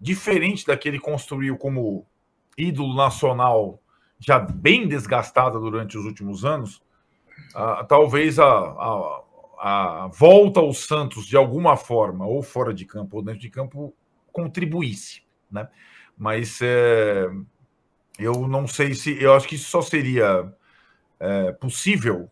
[0.00, 2.04] diferente da que ele construiu como
[2.58, 3.80] ídolo nacional,
[4.18, 6.82] já bem desgastada durante os últimos anos.
[7.88, 9.22] talvez a, a,
[9.60, 13.94] a, volta ao Santos de alguma forma, ou fora de campo ou dentro de campo,
[14.32, 15.68] contribuísse, né?
[16.18, 17.28] Mas é,
[18.18, 19.20] eu não sei se.
[19.20, 20.52] Eu acho que isso só seria
[21.18, 22.30] é, possível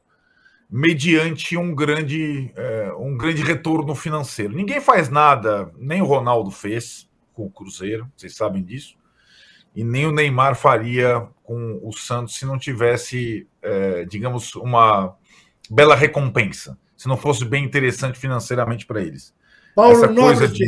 [0.70, 4.54] mediante um grande, é, um grande retorno financeiro.
[4.54, 8.96] Ninguém faz nada, nem o Ronaldo fez com o Cruzeiro, vocês sabem disso,
[9.74, 15.16] e nem o Neymar faria com o Santos se não tivesse, é, digamos, uma
[15.68, 19.34] bela recompensa, se não fosse bem interessante financeiramente para eles.
[19.74, 20.64] Paulo Essa coisa de...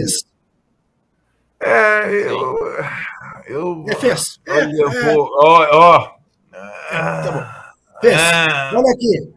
[1.61, 2.59] É, eu.
[3.47, 4.41] Eu é, fez.
[4.49, 6.17] Olha, é, ó, ó.
[6.91, 8.01] Tá bom.
[8.01, 8.15] Fez.
[8.19, 8.73] Ah.
[8.75, 9.35] Olha aqui.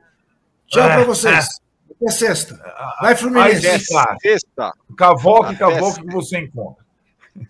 [0.67, 1.47] Tchau para é, vocês.
[1.91, 2.75] Até sexta.
[3.01, 3.61] Vai, Fluminense.
[3.61, 4.17] Sexta.
[4.21, 4.73] sexta.
[4.97, 6.83] Cavoque, cavoque que você encontra.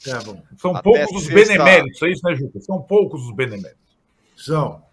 [0.03, 0.41] Tá bom.
[0.57, 2.59] São Até poucos os beneméritos, é isso, né, Juca?
[2.59, 3.97] São poucos os beneméritos.
[4.35, 4.83] São.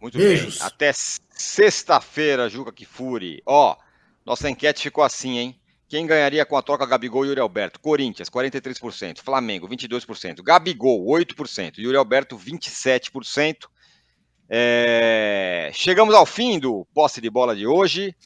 [0.00, 0.58] Muito Beijos.
[0.58, 0.66] bem.
[0.66, 3.42] Até sexta-feira, Juca Kifuri.
[3.46, 3.76] Ó,
[4.24, 5.60] nossa enquete ficou assim, hein?
[5.92, 7.78] Quem ganharia com a troca Gabigol e Yuri Alberto?
[7.78, 9.18] Corinthians, 43%.
[9.18, 10.42] Flamengo, 22%.
[10.42, 11.76] Gabigol, 8%.
[11.76, 13.68] Yuri Alberto, 27%.
[14.48, 15.70] É...
[15.74, 18.16] Chegamos ao fim do posse de bola de hoje.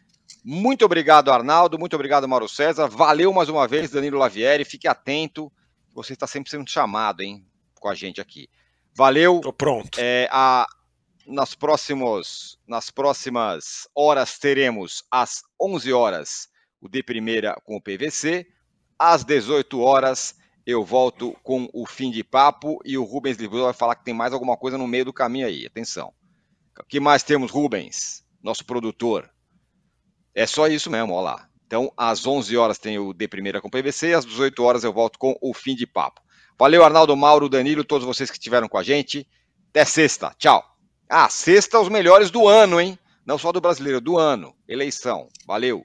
[0.44, 1.76] Muito obrigado, Arnaldo.
[1.76, 2.86] Muito obrigado, Mauro César.
[2.86, 4.64] Valeu mais uma vez, Danilo Lavieri.
[4.64, 5.50] Fique atento.
[5.92, 7.44] Você está sempre sendo chamado, hein?
[7.80, 8.48] Com a gente aqui.
[8.94, 9.40] Valeu.
[9.40, 9.98] Tô pronto.
[10.00, 10.68] É, a,
[11.26, 18.46] nas, próximos, nas próximas horas teremos às 11 horas o de primeira com o PVC.
[18.98, 23.72] Às 18 horas eu volto com o fim de papo e o Rubens Lisboa vai
[23.72, 25.64] falar que tem mais alguma coisa no meio do caminho aí.
[25.64, 26.12] Atenção.
[26.78, 28.24] O que mais temos, Rubens?
[28.42, 29.30] Nosso produtor.
[30.34, 31.48] É só isso mesmo, olha lá.
[31.66, 34.92] Então, às 11 horas tem o de primeira com o PVC, às 18 horas eu
[34.92, 36.20] volto com o fim de papo.
[36.58, 39.26] Valeu, Arnaldo, Mauro, Danilo, todos vocês que estiveram com a gente.
[39.70, 40.34] Até sexta.
[40.38, 40.64] Tchau.
[41.08, 42.98] Ah, sexta, os melhores do ano, hein?
[43.26, 44.54] Não só do brasileiro, do ano.
[44.66, 45.28] Eleição.
[45.46, 45.84] Valeu.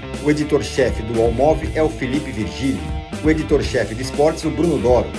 [0.23, 2.79] O editor-chefe do Allmove é o Felipe Virgílio.
[3.23, 5.09] O editor-chefe de esportes, o Bruno Doro.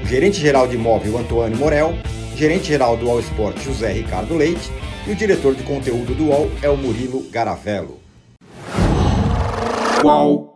[0.00, 1.94] O gerente-geral de imóvel, Antônio Morel.
[2.36, 4.70] Gerente-geral do All Sport, José Ricardo Leite
[5.06, 7.98] e o diretor de conteúdo do UOL é o Murilo Garavello.
[10.04, 10.51] UOL.